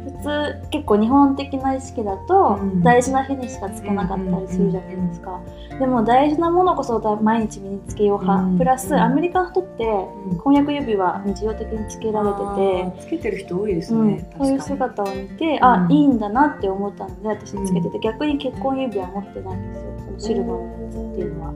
[0.06, 2.82] 普通結構日本的な意識だと、うん。
[2.82, 5.40] 大事な日にしかつけなかったりするじゃないですか、
[5.80, 8.58] でも大事なものこそ毎日身につけよう派、うん。
[8.58, 9.00] プラスうん。
[9.00, 9.86] アメリカの人って
[10.32, 10.38] うん。
[10.40, 15.64] 婚約指輪日常的につけられてて、つけてる人多いですうんね、そういう姿を見て、うん。
[15.64, 19.94] あいいんだなって思ったので私つけてて、逆に結婚指輪持ってないんですよ。
[20.06, 21.54] そのシルバーのやつっていうのは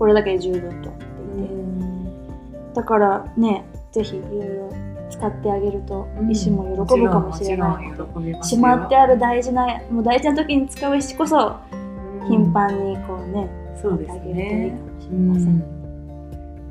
[0.00, 4.72] これだけで十分と思っていて、だからねぜひいろいろ
[5.10, 6.30] 使ってあげるとうん。
[6.30, 8.42] 石も喜ぶかもしれない。
[8.42, 8.60] しよ。
[8.62, 12.28] まってある大事なもう大事な時に使う石こそうん。
[12.28, 13.50] 頻繁にこうね、
[13.82, 14.78] そうですね。
[15.10, 15.62] うん、ん。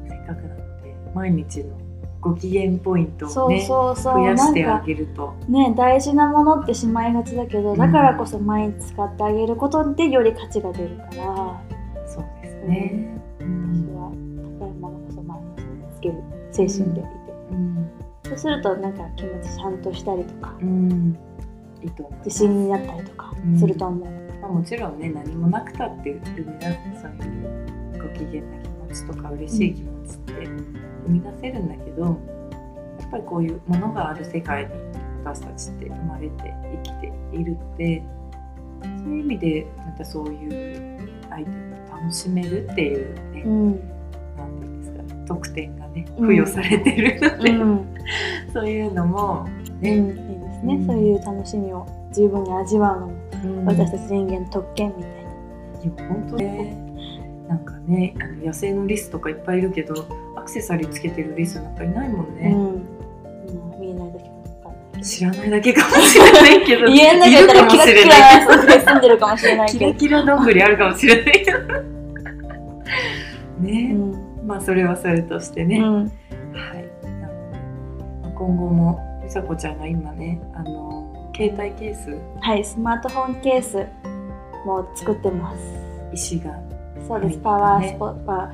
[0.09, 1.77] せっかくなので毎日の
[2.21, 5.35] ご機嫌ポイントそうをねそうそう増やしてあげると。
[5.47, 7.77] ね大事なものってしまいがちだけどうん。
[7.77, 11.61] だからこそ毎日使ってあげることでより価値が出るから、
[12.07, 13.18] そうですね、
[16.67, 17.01] 精神で。
[17.01, 17.09] いて、
[17.51, 17.89] うん。
[18.25, 20.55] そうするとなんか気持ちちゃんとしたりとか。
[20.61, 21.17] うん。
[21.81, 24.09] いいと思自信になったりとかすると思う、
[24.41, 30.33] まあ、もちろんね何もなくたって生み出すそういうご機嫌な気持ちとか嬉しい気持ちって
[31.05, 34.71] 生み出せるんだけど、やっぱりこういうものがある世界に
[35.23, 38.03] 私たちって生まれて生きているので
[38.81, 43.98] そういう意味でまたそういうアイテムを楽しめるっていうね、うん
[45.29, 47.85] 特典がねうん付与されてるので、うん。
[48.51, 50.13] そういうのもうん、ね、いいで
[50.53, 50.87] すね、うん。
[50.87, 53.13] そういう楽しみを十分に味わうのも、
[53.45, 53.65] うん。
[53.65, 55.19] 私たち人間の特権みたいな。
[55.19, 55.21] い
[55.85, 56.75] や本当ね
[57.47, 62.61] なんかねあの野生のリスとかいっぱいいるけどアクセサリーつけてるリスなんかいないもんね、うん、
[63.69, 64.29] まあ見えないだけ
[65.01, 66.85] 知らないだけかもしれないけど。
[66.87, 68.01] 家の中やったらキラキラ
[68.81, 69.69] 住んでるかもしれない。
[69.69, 69.91] キけど。
[69.91, 71.59] ラキラどんぐりあるかもしれないけど。
[73.59, 74.08] ね、うん
[74.49, 76.03] まあそれはそれとしてね、うん。
[76.03, 76.09] は
[76.75, 77.07] い。
[77.07, 77.57] なので
[78.23, 82.17] まあ今後もみさこちゃんが今ねあの携帯ケース。
[82.41, 83.85] はい、スマートフォンケース
[84.65, 85.59] も作ってます。
[86.13, 86.59] 石が。
[87.07, 88.51] そうです、はいパワースポットは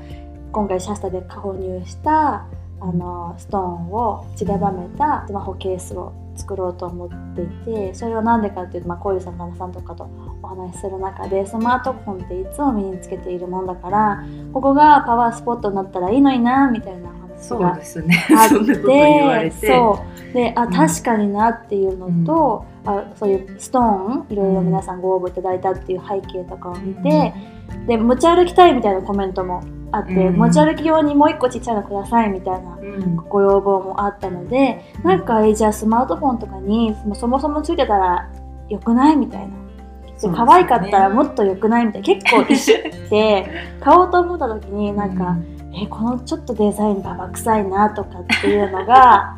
[0.51, 2.45] 今回シャスタで購入した
[2.81, 10.03] あのストーンを散りばめたスマホケースを作ろうと思っていてそれは何でかっていうと、まあ、こういうさん旦那さんとかと
[10.45, 18.25] お話しする中でスマートフォンっていつも身につけているもんだからここがパワースポットになったらいいのになみたいな話そうがですね。
[18.31, 19.67] あってて。
[19.67, 20.33] そう。
[20.33, 20.73] であうん。
[20.73, 27.33] 確かになっていうのと、あそういうストーンいろいろ皆さんご応募いただいたっていう背景とかを見て、
[27.87, 30.37] で持ち歩きたいみたいなコメントもあって、うん。
[30.37, 33.15] 持ち歩き用にもう一個ちっちゃいのくださいみたいなうん。
[33.15, 38.29] ご要望もあったのでなんかえじゃあスマートフォンとかにそもそもついてたら
[38.69, 39.64] よくないみたいな。
[40.21, 42.05] で可愛かったらもっと良くないみたいな。
[42.05, 43.49] 結構石って
[43.81, 45.35] 買おうと思った時になんか、
[45.73, 49.35] えこのちょっとデザインババ臭いなとかっていうのが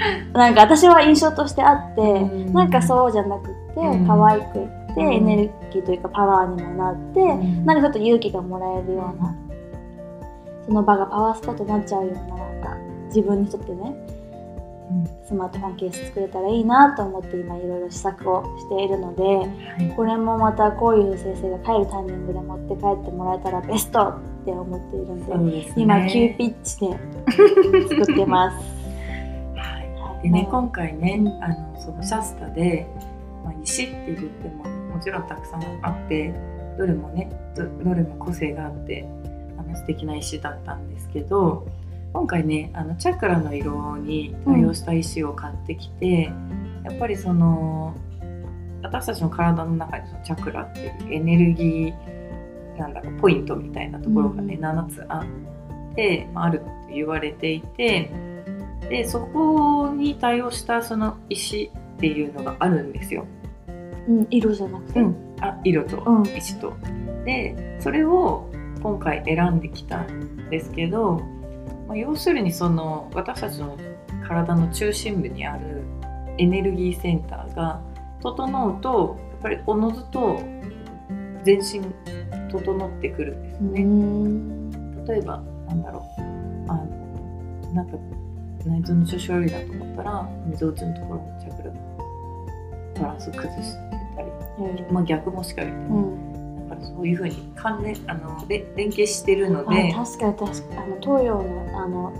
[0.34, 2.52] なんか私は印象としてあって、うん。
[2.52, 4.06] なんかそうじゃなくってうん。
[4.06, 4.50] 可愛くっ
[4.94, 5.12] てうん。
[5.12, 7.64] エネルギーというかパワーにもなって、うん。
[7.64, 9.34] なんかちょっと勇気がもらえるような、
[10.66, 12.28] その場がパワースポットになっちゃうようななん
[12.62, 12.76] か
[13.08, 14.05] 自分にとってね
[15.26, 19.44] スマートフォンケース作れたらいいなと思って今いろいろ試作をしているのでは
[19.80, 19.94] い。
[19.96, 25.72] これもまたこういう先生が帰るタイミングで持って帰ってもらえたらベストって思っているんでね。
[25.76, 28.56] 今急ピッチで作ってます。
[29.56, 30.00] はい。
[30.00, 30.22] はい。
[30.22, 31.28] でね今回ね、うん。
[31.42, 32.86] あのそのシャスタで、
[33.44, 34.64] まあ、石って言っても
[34.96, 36.32] もちろんたくさんあって
[36.78, 39.06] どれもねどどれも個性があって
[39.58, 41.66] あの素敵な石だったんですけど
[42.16, 46.32] 今回ねあのチャクラの色に対応した石を買ってきて、
[46.82, 47.94] やっぱりその
[48.82, 54.64] 私たちの体の中にそのチャクラっていうエネルギーなんだろうポイントみたいなところがね、うん。
[54.64, 55.26] 7つあ
[55.92, 58.10] って、まあ、あるって言われていて
[58.88, 63.26] でそこに対応したその石っていうのがあるんですよ。
[64.08, 66.26] うん、色じゃなくて、うん、あ色とうん。
[66.34, 66.72] 石と。
[67.26, 68.50] でそれを
[68.82, 71.20] 今回選んできたんですけど、
[71.86, 73.76] まあ、要するにその私たちの
[74.26, 75.82] 体の中心部にある
[76.38, 77.80] エネルギーセンターが
[78.22, 80.40] 整うとやっぱりおのずと
[81.44, 81.80] 全身
[82.50, 83.82] 整ってくるんですね。
[83.82, 85.04] ん。
[85.04, 86.22] 例えばなんだろう。
[86.68, 87.96] あのなんか
[88.64, 91.72] 内臓の調子悪いなと思ったらみぞおちのところのチャクラ
[93.00, 93.78] バランス崩して
[94.16, 94.28] たり、
[94.58, 94.94] うん。
[94.94, 96.25] まあ、逆もしかりで、うん、
[96.80, 99.92] そういうふうに関連あのれ連携してるので。
[99.94, 100.80] あ確かに確かに。
[100.80, 102.12] あの東洋のあの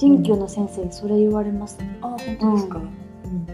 [0.00, 3.46] 鍼灸の先生にそれ言われます、あ本当ですか、うん。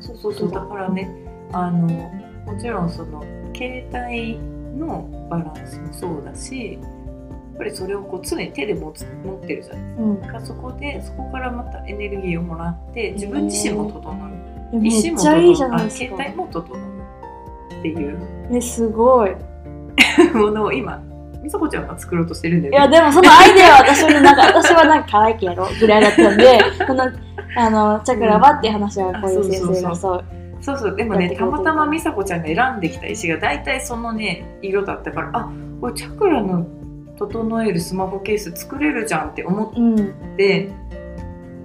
[0.00, 0.50] そうそうそう。
[0.50, 1.10] だからね
[1.52, 3.22] あのもちろんその
[3.54, 4.38] 携帯
[4.78, 10.20] のバランスもそうだしやっぱりそれをこう常に手で持つ持ってるじゃないうん。
[10.20, 14.16] ですかそこでそこからまたエネルギーをもらって自分自身も整う、
[14.74, 15.86] えめ意思もっちゃいいじゃ整う。
[15.86, 16.78] い携帯も整う
[17.78, 18.18] っていう。
[18.52, 19.34] えすごい
[20.34, 21.02] ものを今
[21.42, 27.04] みさこちゃんが作ろうとしてるんだいやよねでもそのアイデアは私はなんか 私はなんか可愛くやろうぐらいだったんでその
[27.56, 30.24] あのチャクラはっていう話はこういう先生がそう。
[30.60, 35.50] そうそうでもねたまたま美佐子ちゃんが選んできた石が大体そのね色だったからあ
[35.80, 36.64] これチャクラの
[37.18, 40.14] 整えるスマホケース作れるじゃんって思っうん。
[40.36, 40.70] て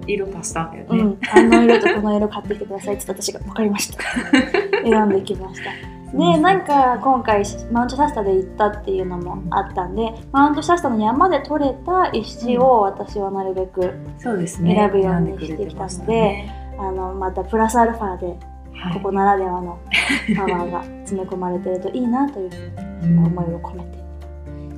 [0.08, 4.02] 色足したんだよね、うん、あの色とこの色買ってきてくださいって私が分かりました。
[4.82, 14.74] 選んできましたでなんか今回マウントシャスタで行ったっていうのもあったんでマウントシャスタの山で採れた石を私はなるべくそうですね。
[14.74, 16.76] 選ぶように選んでくれてましたしてね。
[16.78, 18.38] あのまたプラスアルファで
[18.72, 18.94] はい。
[18.94, 19.78] ここならではの
[20.36, 23.98] パワーが詰め込まれてるといいなというふう思いを込めて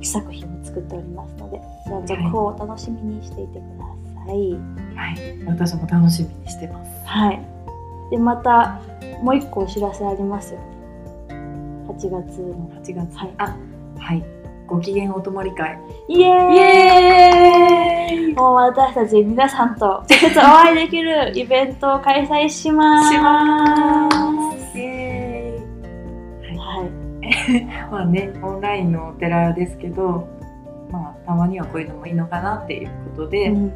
[0.01, 3.85] 試作品を作っておりますのでじゃあ続報をお楽しみにしていてくだ
[4.25, 4.51] さい。
[4.95, 6.91] はい、私も楽しみにしてます。
[7.05, 7.39] はい。
[8.09, 8.79] でまた
[9.21, 10.59] もう一個お知らせありますよ。
[10.59, 10.65] ね。
[11.87, 12.69] 8月の。
[12.83, 13.33] 8月、はい。
[13.37, 13.57] あ
[13.99, 14.23] はい。
[14.67, 15.77] ご機嫌お泊まり会。
[16.07, 16.55] イエーイ。
[16.55, 18.33] イエーイ。
[18.33, 23.11] もう私たち皆さんと直接お会いできるイベントを開催します。
[23.11, 24.09] しま
[24.71, 24.77] す。
[24.77, 26.57] イエーイ。
[26.57, 27.65] はい。
[27.91, 30.27] まあね、オンラインのお寺ですけど、
[30.91, 33.73] まあ、たまにはこういうのもいいのかなっていうことで、うん。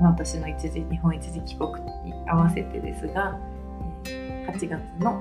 [0.00, 1.72] まあ私の一時日本一時帰国
[2.04, 3.38] に合わせてですが、
[4.08, 5.20] えー8月の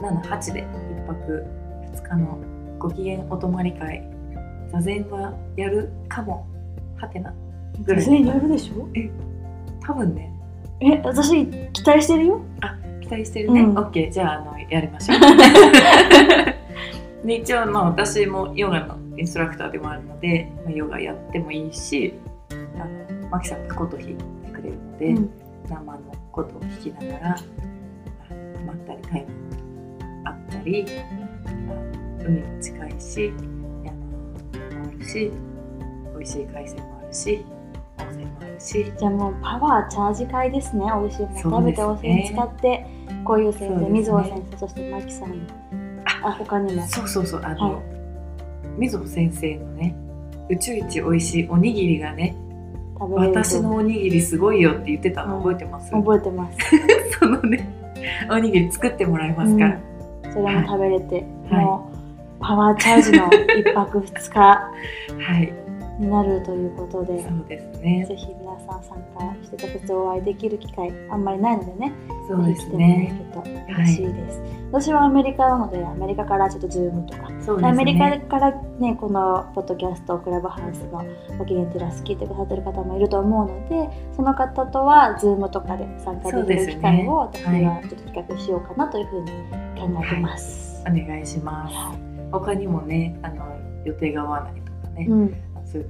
[0.00, 1.46] 7、8で1泊
[1.92, 2.38] 2日の
[2.78, 4.02] ご機嫌お泊まり会、
[4.70, 6.46] 座禅はやるかも、
[6.96, 7.32] はてな。
[7.84, 8.88] ぐらい全員やるでしょ？
[9.84, 10.32] 多分ね、
[10.80, 12.40] え、私期待してるよ。
[13.00, 13.60] 期待してるね。
[13.62, 15.20] うん OK、じゃああのやりましょう。
[17.26, 22.14] で一応、まあ、私もヨガのインストラクターでもあるので、まあ、ヨガやってもいいし
[22.50, 22.54] あ
[23.22, 25.30] のマキさんが琴弾いてくれるので、うん
[25.68, 25.98] 生の
[26.32, 27.36] ことを聞きながらあ
[28.66, 29.28] まったりタイム
[30.24, 30.90] あったりあ
[31.46, 33.32] 海も近いし
[33.84, 34.32] 山も
[34.86, 35.32] あるし
[36.14, 37.44] 美味しい海鮮もあるし
[37.98, 38.92] 温泉もあるし。
[38.98, 40.84] じゃあもうパワーチャージ会ですね。
[40.84, 42.86] 美味しいもの食べて温泉使って、
[43.24, 43.88] こういう先生、ね。
[43.88, 45.46] 水尾先生、そしてマキさん、
[46.22, 46.86] あ、他にも。
[46.86, 47.82] そうそうそうあの、は
[48.78, 49.94] 水野先生のね
[50.48, 52.36] 宇宙一美味しいおにぎりがね
[52.98, 56.58] 私のおにぎりすごいよって言ってたの覚えてます、覚えてます。
[57.18, 57.68] そのね
[58.30, 59.80] おにぎり作ってもらいますから、
[60.32, 61.64] それも食べれて、はい。
[61.64, 61.96] もう
[62.40, 64.68] パワーチャージの一泊二日 は
[65.38, 65.52] い。
[65.98, 68.04] になるということで、そうですね。
[68.08, 71.92] ぜひ皆さん参加して直接お会いできる機会あんまりないのでね、
[72.36, 73.32] そうですね。
[73.68, 74.42] 嬉しいです。
[74.70, 77.68] 私はアメリカなので、アメリカからちょっとズームとか、ね。
[77.68, 81.04] アメリカからね、このポッドキャスト、クラブハウスの
[81.38, 89.30] ご機嫌テラス聞いてくださってる方もいると思うので、その方とはズームとかで参加できる機会を私はちょっと企画しようかなというふうに
[89.78, 90.82] 考えてます。
[90.86, 91.74] お願いします。
[92.30, 93.44] 他にもねあの
[93.84, 95.36] 予定が合わないとかね、うん、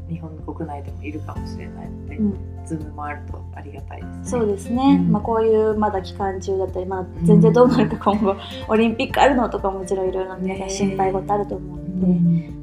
[0.09, 2.35] 日本国内でもいるかもしれないので、うん。
[2.65, 4.25] ズームもあるとありがたいですね。
[4.25, 5.13] そうですね、うん。
[5.13, 8.37] まあ、こういうまだ期間中だったり、まあ、全然どうなるか今後、
[8.69, 12.63] オリンピックあるのとかもちろんいろいろ皆さん心配事あると思ううので、ん。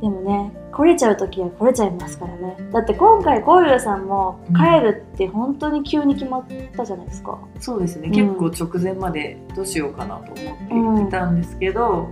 [0.00, 2.56] でもね来れちゃう時は来れちゃいますからね。
[2.72, 6.44] だって今回コイルさんも帰るって本当に急に決まっ
[6.76, 8.12] たじゃないですか、そうですね、うん。
[8.14, 10.32] 結構直前までどうしようかなと
[10.70, 12.06] 思っていたんですけど、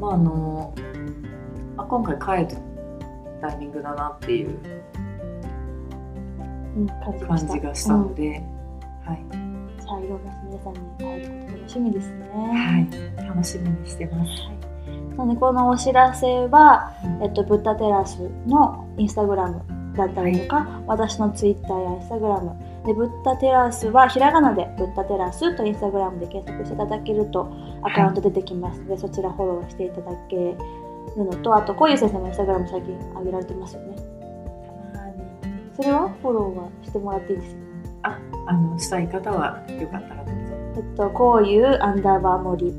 [0.00, 0.74] まああの
[1.76, 2.58] あ今回帰る
[3.42, 4.58] タイミングだなっていう
[6.74, 8.42] うん、感じがしたので、
[9.04, 9.24] はい、
[9.78, 10.08] じゃあい。
[10.08, 14.30] ろんな皆さんに会えること楽しみですね、はい、楽しみにしてます。
[15.18, 18.16] なのでこのお知らせは、えっと、ブッダテラス
[18.46, 19.62] のインスタグラム
[19.94, 22.56] だったりとか、私のツイッターやインスタグラム。
[22.86, 30.56] でブッダテラスはひらがなでブッダテラスとインスタグラムで検索していただけるとアカウント出てきますので、そちらフォローしていただけ
[31.16, 33.96] るのとあとこういう先生のインスタグラム最近上げられてますよね。
[35.76, 37.62] それはフォローはしてもらっていいですよね
[38.46, 40.54] あのしたい方はよかったらどうぞ。
[40.76, 42.72] えっとこういうアンダーバー森。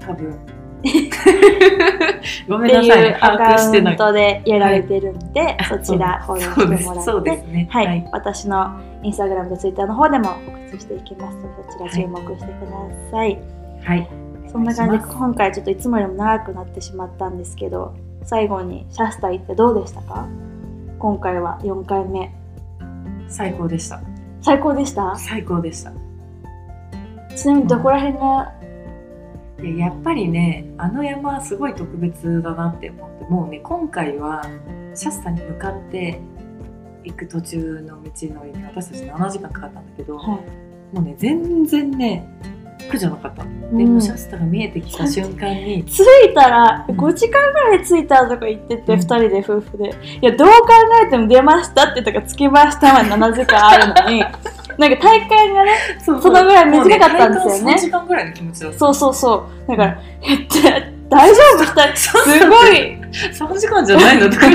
[0.00, 0.38] 多分。
[2.48, 3.96] ごめんなさい、アカウン。
[3.96, 7.68] トでやられてるんで、そちら フォローしてもらってそうですね。
[7.70, 13.38] はい、私のインスタグラムとツイッターの方でも告知していきますのでそちら注目してください、
[13.82, 14.08] はい。
[14.50, 14.98] そんな感じ。
[14.98, 17.94] で今回ちょっといつもよりも長くなってしまったんですけど
[18.24, 20.26] 最後にシャスタ行ってどうでしたか？
[20.98, 22.34] 今回は4回目。
[23.28, 24.00] 最高でした。
[24.40, 25.16] 最高でした？
[25.16, 25.92] 最高でした。
[27.36, 28.54] ちなみにどこら辺が？
[29.60, 33.24] いややっぱりねあの山はすごい特別だなって思って。
[33.28, 34.42] もうね今回は
[34.94, 36.20] シャスタに向かって
[37.04, 40.40] 行く途中の道のりに私たち7時間かかったんだけど、は
[40.92, 42.26] もうね全然ね
[42.88, 43.94] 苦じゃなかった、い、でうん。
[43.94, 45.84] もシャスタが見えてきた瞬間に。
[45.84, 46.96] 着いたらうん。
[46.96, 48.98] 5時間ぐらい着いたとか言ってて、うん。
[48.98, 49.90] 2人で夫婦で。
[50.20, 50.68] いやどう考
[51.06, 54.24] えても出ましたってとか着きましたは7時間あるのに。
[54.78, 55.72] なんか大会がね
[56.04, 57.60] そのぐらい短かったんですよね。
[57.62, 59.68] もう体感3時間ぐらいの気持ちだったそうそうそう。
[59.68, 61.64] だからえって大丈夫
[61.96, 62.98] すごい。
[63.32, 64.46] 3時間じゃないのとか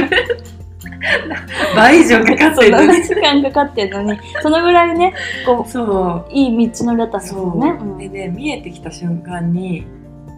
[1.75, 4.19] 倍以上かかってるのに7時間かかってるのに。
[4.41, 5.13] そのぐらいね
[5.45, 6.25] こそう。
[6.29, 7.79] ういい道のりだったんですそう、よね。
[7.81, 7.97] うん。
[7.97, 9.85] でね見えてきた瞬間に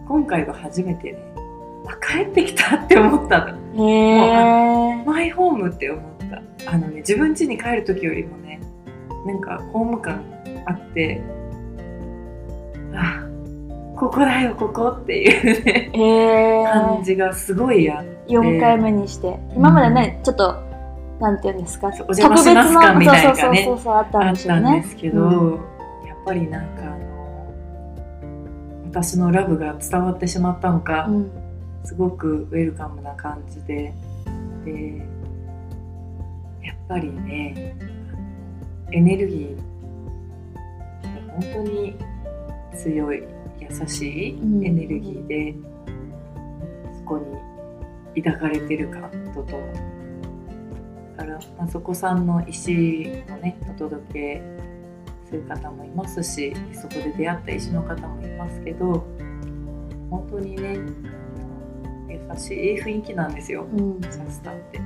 [0.08, 1.18] 今回は初めてね
[1.86, 3.86] あ帰ってきたって思ったの。
[3.86, 5.04] へえ。
[5.04, 6.02] マイホームって思っ
[6.64, 6.70] た。
[6.70, 8.60] あのね自分家に帰る時よりもね
[9.26, 10.24] なんかホーム感
[10.64, 11.22] あって
[12.94, 13.25] あ
[13.96, 17.04] ここだよここっていうねへ感え。
[17.04, 18.34] じがすごいあって。
[18.34, 19.38] 4回目にして。
[19.54, 20.54] 今までねちょっと
[21.18, 21.88] なんていうんですか？
[21.88, 24.84] お邪魔しますかみたいなねそうそうそうそうあったんでしょうね。
[24.98, 25.60] けど、う
[26.06, 31.30] やっぱりなんかあの私のラブが伝わってしまったのか、うん。
[31.84, 33.94] すごくウェルカムな感じで。
[34.64, 35.06] で
[36.62, 37.76] やっぱりね
[38.92, 41.96] エネルギーが本当に
[42.74, 43.22] 強い
[43.70, 45.54] 優しいうんエネルギーで、
[46.98, 47.18] そこ
[48.14, 49.60] に抱かれてる感とと
[51.16, 52.72] だから、まあ、そこさんの石
[53.30, 54.42] をねお届け
[55.28, 59.06] する方もいますしそこで出会った石の方もいますけど
[60.10, 60.78] 本当にね
[62.08, 64.78] 優しい雰囲気なんですようんシャスタって。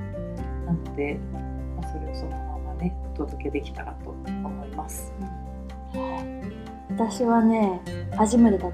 [0.67, 1.19] なので、
[1.77, 2.31] まあ、それをその
[2.65, 5.13] ままねお届けできたらと思います。
[7.09, 7.81] 私はね
[8.17, 8.73] 初めてだっ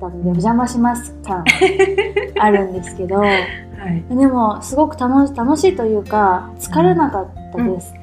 [0.00, 1.44] たのでお邪魔します感
[2.38, 3.22] あるんですけど
[3.78, 4.04] はい。
[4.10, 7.94] でもすごく楽し楽しいというか疲れなかったです、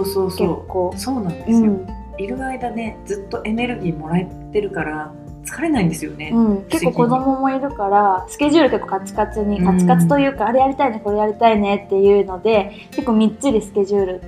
[0.00, 0.92] うそうそう結構。
[0.96, 1.58] そうなんですよ。
[1.58, 1.86] うん。
[2.18, 5.12] いる間ねずっとエネルギーもらえてるから
[5.44, 6.30] 疲れないんですよね。
[6.34, 9.64] うん、結構子供もいるからスケジュール結構カツカツにうん。
[9.64, 14.20] カツカツというか、あれやりたいねこれやりたいねっていうので結構みっちりスケジュール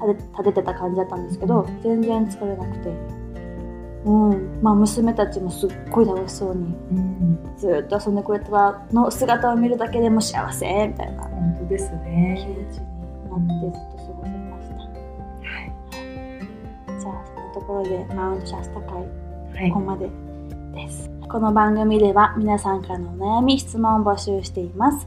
[0.00, 3.19] 立て立ててた感じだったんですけど全然疲れなくて、
[4.04, 8.50] うんまあ、娘たちもすっごい楽しそうにうん、ずーっと遊んでくれた
[8.92, 12.36] の姿を見るだけでも幸せみたいな本当です気持ね。
[12.72, 12.88] ちに
[13.30, 14.74] なってずっと過ごせました。
[16.98, 19.84] じゃあそんなところでマウントシャスタ会はいここ。
[19.84, 20.08] まで
[20.74, 21.10] です。
[21.28, 25.06] この番組では皆さんからのお悩み、質問を募集しています。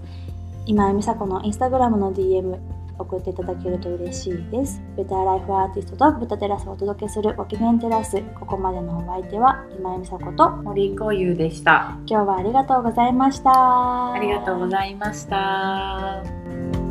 [0.66, 2.58] 今井美佐子のインスタグラムの DM
[2.98, 4.82] 送っていただけると嬉しいです。
[4.96, 8.22] ベターライフアーティストとブタテラスをお届けするご機嫌テラス。
[8.40, 11.98] ここまでのお相手は今井美佐子と森子優でした。
[12.06, 14.14] 今日はありがとうございました。
[14.14, 16.83] ありがとうございました。